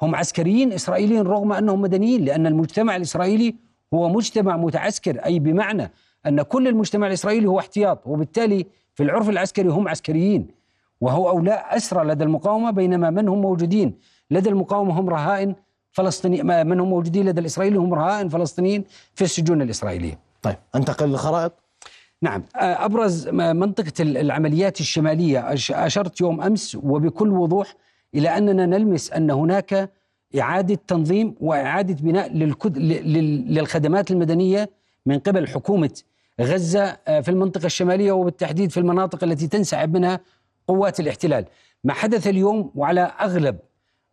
هم 0.02 0.14
عسكريين 0.14 0.72
إسرائيليين 0.72 1.22
رغم 1.22 1.52
أنهم 1.52 1.80
مدنيين 1.80 2.24
لأن 2.24 2.46
المجتمع 2.46 2.96
الإسرائيلي 2.96 3.54
هو 3.94 4.08
مجتمع 4.08 4.56
متعسكر 4.56 5.24
أي 5.24 5.38
بمعنى 5.38 5.90
أن 6.26 6.42
كل 6.42 6.68
المجتمع 6.68 7.06
الإسرائيلي 7.06 7.46
هو 7.46 7.58
احتياط 7.58 8.06
وبالتالي 8.06 8.66
في 8.94 9.02
العرف 9.02 9.28
العسكري 9.28 9.68
هم 9.68 9.88
عسكريين 9.88 10.46
وهو 11.00 11.28
أولاء 11.28 11.76
أسرى 11.76 12.04
لدى 12.04 12.24
المقاومة 12.24 12.70
بينما 12.70 13.10
من 13.10 13.28
هم 13.28 13.40
موجودين 13.40 13.94
لدى 14.30 14.48
المقاومة 14.48 15.00
هم 15.00 15.08
رهائن 15.08 15.54
فلسطيني 15.92 16.42
من 16.42 16.80
هم 16.80 16.90
موجودين 16.90 17.26
لدى 17.28 17.40
الإسرائيلي 17.40 17.78
هم 17.78 17.94
رهائن 17.94 18.28
فلسطينيين 18.28 18.84
في 19.14 19.24
السجون 19.24 19.62
الإسرائيلية 19.62 20.18
طيب 20.42 20.56
انتقل 20.74 21.08
للخرائط. 21.08 21.52
نعم. 22.22 22.44
أبرز 22.54 23.28
منطقة 23.28 23.92
العمليات 24.00 24.80
الشمالية 24.80 25.52
أشرت 25.70 26.20
يوم 26.20 26.40
أمس 26.40 26.78
وبكل 26.82 27.28
وضوح 27.28 27.74
إلى 28.14 28.28
أننا 28.28 28.66
نلمس 28.66 29.12
أن 29.12 29.30
هناك 29.30 29.90
إعادة 30.38 30.78
تنظيم 30.86 31.34
وإعادة 31.40 31.94
بناء 31.94 32.32
للخدمات 33.52 34.10
المدنية 34.10 34.70
من 35.06 35.18
قبل 35.18 35.48
حكومة 35.48 36.00
غزة 36.40 36.96
آه، 37.08 37.20
في 37.20 37.30
المنطقة 37.30 37.66
الشمالية 37.66 38.12
وبالتحديد 38.12 38.70
في 38.70 38.80
المناطق 38.80 39.24
التي 39.24 39.46
تنسحب 39.48 39.94
منها 39.94 40.20
قوات 40.68 41.00
الاحتلال. 41.00 41.44
ما 41.84 41.92
حدث 41.92 42.26
اليوم 42.26 42.70
وعلى 42.74 43.00
أغلب 43.00 43.58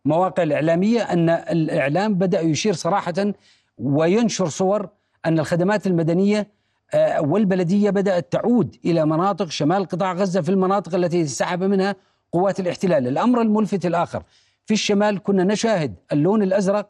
مواقع 0.08 0.44
الإعلامية 0.44 1.02
أن 1.02 1.30
الإعلام 1.30 2.14
بدأ 2.14 2.42
يشير 2.42 2.74
صراحة 2.74 3.34
وينشر 3.78 4.48
صور 4.48 4.90
أن 5.26 5.40
الخدمات 5.40 5.88
المدنية 5.88 6.48
آه، 6.94 7.22
والبلدية 7.22 7.90
بدأت 7.90 8.32
تعود 8.32 8.76
إلى 8.86 9.06
مناطق 9.06 9.50
شمال 9.50 9.86
قطاع 9.86 10.14
غزة 10.14 10.42
في 10.42 10.50
المناطق 10.50 10.96
التي 10.96 11.22
انسحب 11.22 11.64
منها 11.64 11.96
قوات 12.32 12.60
الاحتلال. 12.60 13.08
الأمر 13.08 13.42
الملفت 13.42 13.86
الآخر 13.86 14.24
في 14.66 14.74
الشمال 14.74 15.24
كنا 15.24 15.44
نشاهد 15.44 15.96
اللون 16.12 16.44
الأزرق 16.44 16.90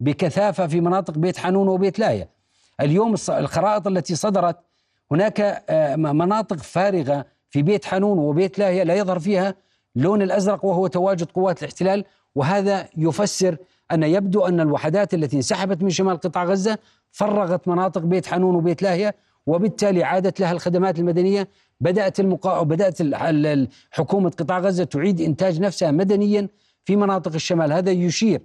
بكثافة 0.00 0.66
في 0.66 0.80
مناطق 0.80 1.18
بيت 1.18 1.36
حانون 1.36 1.68
وبيت 1.68 1.98
لاهية 1.98 2.28
اليوم 2.80 3.14
الخرائط 3.28 3.86
التي 3.86 4.14
صدرت 4.14 4.56
هناك 5.10 5.64
آه، 5.68 5.96
مناطق 5.96 6.56
فارغة 6.56 7.24
في 7.50 7.62
بيت 7.62 7.84
حانون 7.84 8.18
وبيت 8.18 8.58
لاهية 8.58 8.82
لا 8.82 8.94
يظهر 8.94 9.18
فيها 9.18 9.54
لون 9.96 10.22
الأزرق 10.22 10.64
وهو 10.64 10.86
تواجد 10.86 11.30
قوات 11.30 11.58
الاحتلال. 11.58 12.04
وهذا 12.38 12.88
يفسر 12.96 13.56
أن 13.92 14.02
يبدو 14.02 14.46
أن 14.46 14.60
الوحدات 14.60 15.14
التي 15.14 15.36
انسحبت 15.36 15.82
من 15.82 15.90
شمال 15.90 16.16
قطاع 16.16 16.44
غزة 16.44 16.78
فرغت 17.10 17.68
مناطق 17.68 18.00
بيت 18.00 18.26
حانون 18.26 18.54
وبيت 18.54 18.82
لاهية 18.82 19.14
وبالتالي 19.46 20.04
عادت 20.04 20.40
لها 20.40 20.52
الخدمات 20.52 20.98
المدنية. 20.98 21.48
بدأت 21.80 22.20
المقا... 22.20 22.62
بدأت 22.62 22.98
حكومة 23.90 24.30
قطاع 24.30 24.58
غزة 24.58 24.84
تعيد 24.84 25.20
إنتاج 25.20 25.60
نفسها 25.60 25.90
مدنيا 25.90 26.48
في 26.84 26.96
مناطق 26.96 27.34
الشمال. 27.34 27.72
هذا 27.72 27.90
يشير 27.90 28.40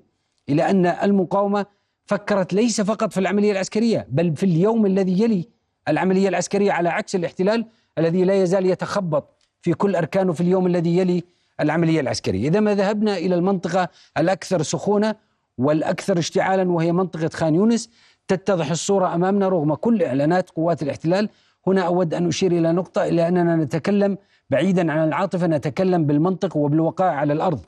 إلى 0.49 0.69
أن 0.69 0.85
المقاومة 0.85 1.65
فكرت 2.05 2.53
ليس 2.53 2.81
فقط 2.81 3.13
في 3.13 3.19
العملية 3.19 3.51
العسكرية 3.51 4.07
بل 4.09 4.35
في 4.35 4.45
اليوم 4.45 4.85
الذي 4.85 5.21
يلي 5.23 5.49
العملية 5.87 6.29
العسكرية 6.29 6.71
على 6.71 6.89
عكس 6.89 7.15
الاحتلال 7.15 7.65
الذي 7.97 8.23
لا 8.23 8.43
يزال 8.43 8.65
يتخبط 8.65 9.37
في 9.61 9.73
كل 9.73 9.95
أركانه 9.95 10.33
في 10.33 10.41
اليوم 10.41 10.67
الذي 10.67 10.97
يلي 10.97 11.23
العملية 11.59 11.99
العسكرية. 11.99 12.47
إذا 12.47 12.59
ما 12.59 12.75
ذهبنا 12.75 13.17
إلى 13.17 13.35
المنطقة 13.35 13.89
الأكثر 14.17 14.61
سخونة 14.61 15.15
والأكثر 15.57 16.19
اشتعالا 16.19 16.71
وهي 16.71 16.91
منطقة 16.91 17.29
خان 17.33 17.55
يونس 17.55 17.89
تتضح 18.27 18.71
الصورة 18.71 19.15
أمامنا 19.15 19.49
رغم 19.49 19.73
كل 19.73 20.03
إعلانات 20.03 20.49
قوات 20.49 20.83
الاحتلال. 20.83 21.29
هنا 21.67 21.81
أود 21.81 22.13
أن 22.13 22.27
أشير 22.27 22.51
إلى 22.51 22.71
نقطة 22.71 23.03
إلى 23.03 23.27
أننا 23.27 23.55
نتكلم 23.55 24.17
بعيدا 24.49 24.91
عن 24.91 25.07
العاطفة 25.07 25.47
نتكلم 25.47 26.05
بالمنطق 26.05 26.57
وبالوقائع 26.57 27.11
على 27.11 27.33
الأرض. 27.33 27.59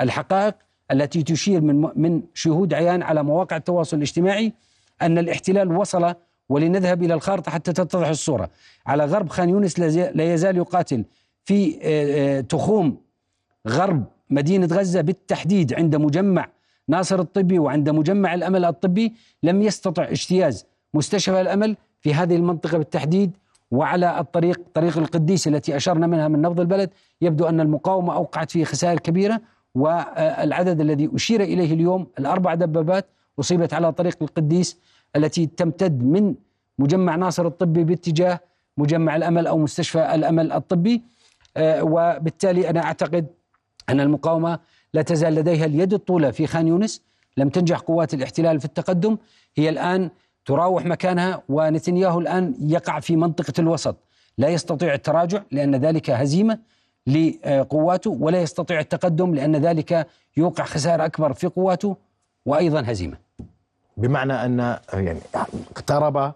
الحقائق 0.00 0.54
التي 0.90 1.22
تشير 1.22 1.60
من 1.60 1.90
من 1.96 2.22
شهود 2.34 2.74
عيان 2.74 3.02
على 3.02 3.22
مواقع 3.22 3.56
التواصل 3.56 3.96
الاجتماعي 3.96 4.52
أن 5.02 5.18
الاحتلال 5.18 5.76
وصل 5.76 6.14
ولنذهب 6.48 7.02
إلى 7.02 7.14
الخارطة 7.14 7.50
حتى 7.50 7.72
تتضح 7.72 8.08
الصورة. 8.08 8.50
على 8.86 9.04
غرب 9.04 9.28
خان 9.28 9.48
يونس 9.48 9.80
لا 10.14 10.34
يزال 10.34 10.56
يقاتل 10.56 11.04
في 11.44 12.42
تخوم 12.48 13.03
غرب 13.68 14.04
مدينة 14.30 14.66
غزة 14.66 15.00
بالتحديد 15.00 15.74
عند 15.74 15.96
مجمع 15.96 16.48
ناصر 16.88 17.20
الطبي 17.20 17.58
وعند 17.58 17.90
مجمع 17.90 18.34
الأمل 18.34 18.64
الطبي 18.64 19.12
لم 19.42 19.62
يستطع 19.62 20.02
اجتياز 20.04 20.66
مستشفى 20.94 21.40
الأمل 21.40 21.76
في 22.00 22.14
هذه 22.14 22.36
المنطقة 22.36 22.78
بالتحديد 22.78 23.36
وعلى 23.70 24.20
الطريق 24.20 24.60
طريق 24.74 24.98
القديس 24.98 25.48
التي 25.48 25.76
أشرنا 25.76 26.06
منها 26.06 26.28
من 26.28 26.42
نبض 26.42 26.60
البلد. 26.60 26.90
يبدو 27.20 27.44
أن 27.44 27.60
المقاومة 27.60 28.14
أوقعت 28.14 28.50
فيه 28.50 28.64
خسائر 28.64 28.98
كبيرة 28.98 29.40
والعدد 29.74 30.80
الذي 30.80 31.10
أشير 31.14 31.42
إليه 31.42 31.74
اليوم 31.74 32.06
الأربع 32.18 32.54
دبابات 32.54 33.06
أصيبت 33.40 33.74
على 33.74 33.92
طريق 33.92 34.16
القديس 34.22 34.78
التي 35.16 35.46
تمتد 35.46 36.02
من 36.02 36.34
مجمع 36.78 37.16
ناصر 37.16 37.46
الطبي 37.46 37.84
باتجاه 37.84 38.40
مجمع 38.78 39.16
الأمل 39.16 39.46
أو 39.46 39.58
مستشفى 39.58 40.14
الأمل 40.14 40.52
الطبي. 40.52 41.02
آه، 41.56 41.82
وبالتالي 41.84 42.70
أنا 42.70 42.82
أعتقد 42.84 43.26
أن 43.88 44.00
المقاومة 44.00 44.58
لا 44.94 45.02
تزال 45.02 45.34
لديها 45.34 45.64
اليد 45.64 45.94
الطولة 45.94 46.30
في 46.30 46.46
خان 46.46 46.68
يونس. 46.68 47.02
لم 47.36 47.48
تنجح 47.48 47.78
قوات 47.78 48.14
الاحتلال 48.14 48.58
في 48.60 48.64
التقدم. 48.64 49.16
هي 49.56 49.68
الآن 49.68 50.10
تراوح 50.46 50.84
مكانها 50.84 51.42
ونتنياهو 51.48 52.20
الآن 52.20 52.54
يقع 52.60 53.00
في 53.00 53.16
منطقة 53.16 53.52
الوسط. 53.58 53.96
لا 54.38 54.48
يستطيع 54.48 54.94
التراجع 54.94 55.42
لأن 55.50 55.74
ذلك 55.74 56.10
هزيمة 56.10 56.58
لقواته 57.06 58.10
ولا 58.10 58.42
يستطيع 58.42 58.80
التقدم 58.80 59.34
لأن 59.34 59.56
ذلك 59.56 60.06
يوقع 60.36 60.64
خسائر 60.64 61.04
أكبر 61.04 61.32
في 61.32 61.46
قواته 61.46 61.96
وأيضا 62.46 62.82
هزيمة. 62.86 63.16
بمعنى 63.96 64.32
أن 64.32 64.78
يعني 64.92 65.20
اقترب 65.70 66.32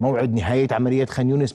موعد 0.00 0.34
نهاية 0.34 0.68
عملية 0.70 1.04
خان 1.04 1.30
يونس 1.30 1.54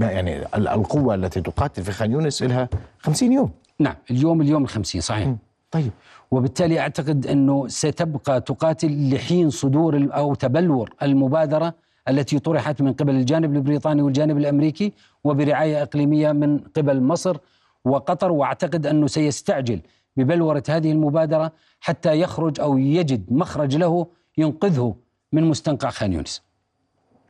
يعني 0.00 0.46
القوة 0.54 1.14
التي 1.14 1.40
تقاتل 1.40 1.82
في 1.82 1.92
خان 1.92 2.12
يونس 2.12 2.42
لها 2.42 2.68
50 2.98 3.32
يوم. 3.32 3.50
نعم 3.78 3.94
اليوم 4.10 4.40
اليوم 4.40 4.62
الخمسين 4.62 5.00
صحيح 5.00 5.34
طيب 5.70 5.90
وبالتالي 6.30 6.80
أعتقد 6.80 7.26
أنه 7.26 7.68
ستبقى 7.68 8.40
تقاتل 8.40 9.14
لحين 9.14 9.50
صدور 9.50 10.08
أو 10.12 10.34
تبلور 10.34 10.94
المبادرة 11.02 11.74
التي 12.08 12.38
طرحت 12.38 12.82
من 12.82 12.92
قبل 12.92 13.14
الجانب 13.14 13.54
البريطاني 13.56 14.02
والجانب 14.02 14.38
الأمريكي 14.38 14.92
وبرعاية 15.24 15.82
إقليمية 15.82 16.32
من 16.32 16.58
قبل 16.58 17.00
مصر 17.02 17.36
وقطر 17.84 18.32
وأعتقد 18.32 18.86
أنه 18.86 19.06
سيستعجل 19.06 19.80
ببلورة 20.16 20.62
هذه 20.68 20.92
المبادرة 20.92 21.52
حتى 21.80 22.20
يخرج 22.20 22.60
أو 22.60 22.78
يجد 22.78 23.32
مخرج 23.32 23.76
له 23.76 24.06
ينقذه 24.38 24.94
من 25.32 25.44
مستنقع 25.44 25.90
خان 25.90 26.12
يونس. 26.12 26.42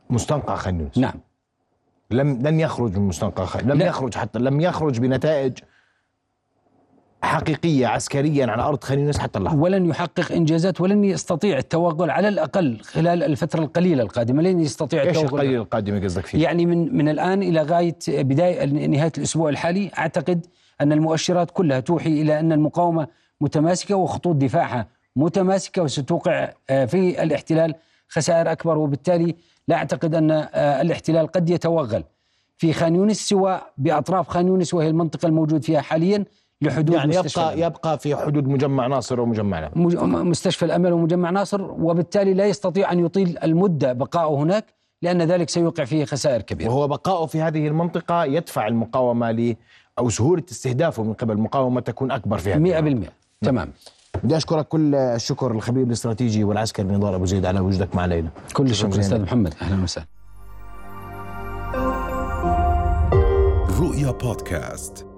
مستنقع 0.09 0.55
خان 0.55 0.79
يونس 0.79 0.97
نعم. 0.97 1.13
لم 2.11 2.47
لن 2.47 2.59
يخرج 2.59 2.97
من 2.97 3.07
مستنقع 3.07 3.45
خان 3.45 3.69
لم 3.69 3.77
لا. 3.77 3.85
يخرج 3.85 4.15
حتى 4.15 4.39
لم 4.39 4.61
يخرج 4.61 4.99
بنتائج 4.99 5.57
حقيقية 7.23 7.87
عسكريا 7.87 8.45
على 8.51 8.63
أرض 8.63 8.83
خان 8.83 8.99
يونس 8.99 9.17
حتى 9.17 9.39
اللحظة 9.39 9.57
ولن 9.59 9.85
يحقق 9.85 10.31
إنجازات 10.31 10.81
ولن 10.81 11.03
يستطيع 11.03 11.57
التوغل 11.57 12.09
على 12.09 12.27
الأقل 12.27 12.79
خلال 12.81 13.23
الفترة 13.23 13.59
القليلة 13.61 14.03
القادمة. 14.03 14.41
لن 14.41 14.59
يستطيع 14.59 15.01
التوغل. 15.03 15.17
إيش 15.23 15.33
القليل 15.33 15.55
القادمة 15.55 16.03
قصدك 16.03 16.25
فيه؟ 16.25 16.43
يعني 16.43 16.65
من 16.65 16.97
من 16.97 17.09
الآن 17.09 17.43
إلى 17.43 17.61
غاية 17.61 17.97
بداية 18.07 18.65
نهاية 18.65 19.11
الأسبوع 19.17 19.49
الحالي 19.49 19.91
أعتقد 19.97 20.45
أن 20.81 20.91
المؤشرات 20.91 21.51
كلها 21.51 21.79
توحي 21.79 22.21
إلى 22.21 22.39
أن 22.39 22.51
المقاومة 22.51 23.07
متماسكة 23.41 23.95
وخطوط 23.95 24.35
دفاعها 24.35 24.87
متماسكة 25.15 25.81
وستوقع 25.81 26.49
آه، 26.69 26.85
في 26.85 27.23
الاحتلال 27.23 27.75
خسائر 28.07 28.51
أكبر. 28.51 28.77
وبالتالي 28.77 29.35
لا 29.67 29.75
أعتقد 29.75 30.15
أن 30.15 30.31
آه، 30.31 30.81
الاحتلال 30.81 31.27
قد 31.27 31.49
يتوغل. 31.49 32.03
في 32.57 32.73
خان 32.73 32.95
يونس 32.95 33.29
سوى 33.29 33.61
بأطراف 33.77 34.27
خان 34.27 34.47
يونس 34.47 34.73
وهي 34.73 34.87
المنطقة 34.87 35.25
الموجود 35.27 35.63
فيها 35.63 35.81
حاليا 35.81 36.25
لحدود 36.61 36.95
يعني 36.95 37.15
يبقى 37.15 37.59
يبقى 37.59 37.99
في 37.99 38.15
حدود 38.15 38.47
مجمع 38.47 38.87
ناصر 38.87 39.19
ومجمع 39.19 39.59
الامل 39.59 40.25
مستشفى 40.25 40.65
الأمل 40.65 40.93
ومجمع 40.93 41.29
ناصر 41.29 41.61
وبالتالي 41.61 42.33
لا 42.33 42.45
يستطيع 42.45 42.91
أن 42.91 43.05
يطيل 43.05 43.37
المدة 43.43 43.93
بقائه 43.93 44.35
هناك 44.35 44.65
لأن 45.01 45.21
ذلك 45.21 45.49
سيوقع 45.49 45.83
فيه 45.83 46.05
خسائر 46.05 46.41
كبيرة. 46.41 46.69
وهو 46.69 46.87
بقائه 46.87 47.25
في 47.25 47.41
هذه 47.41 47.67
المنطقة 47.67 48.23
يدفع 48.23 48.67
المقاومة 48.67 49.31
ل 49.31 49.55
أو 49.99 50.09
سهوله 50.09 50.43
استهدافه 50.51 51.03
من 51.03 51.13
قبل. 51.13 51.33
المقاومة 51.33 51.81
تكون 51.81 52.11
أكبر 52.11 52.37
في 52.37 52.53
هذه 52.53 53.05
100% 53.05 53.09
تمام. 53.41 53.71
بدي 54.23 54.37
أشكرك 54.37 54.67
كل 54.67 54.95
الشكر 54.95 55.51
الخبير 55.51 55.83
الاستراتيجي 55.83 56.43
والعسكري 56.43 56.87
نضال 56.87 57.13
أبو 57.13 57.25
زيد 57.25 57.45
على 57.45 57.59
وجودك 57.59 57.95
معنا 57.95 58.13
لنا. 58.13 58.29
كل 58.53 58.65
الشكر 58.65 58.99
أستاذ 58.99 59.21
محمد. 59.21 59.53
أهلا 59.61 59.83
وسهلا. 59.83 60.07
رؤيا 63.79 64.11
بودكاست. 64.11 65.12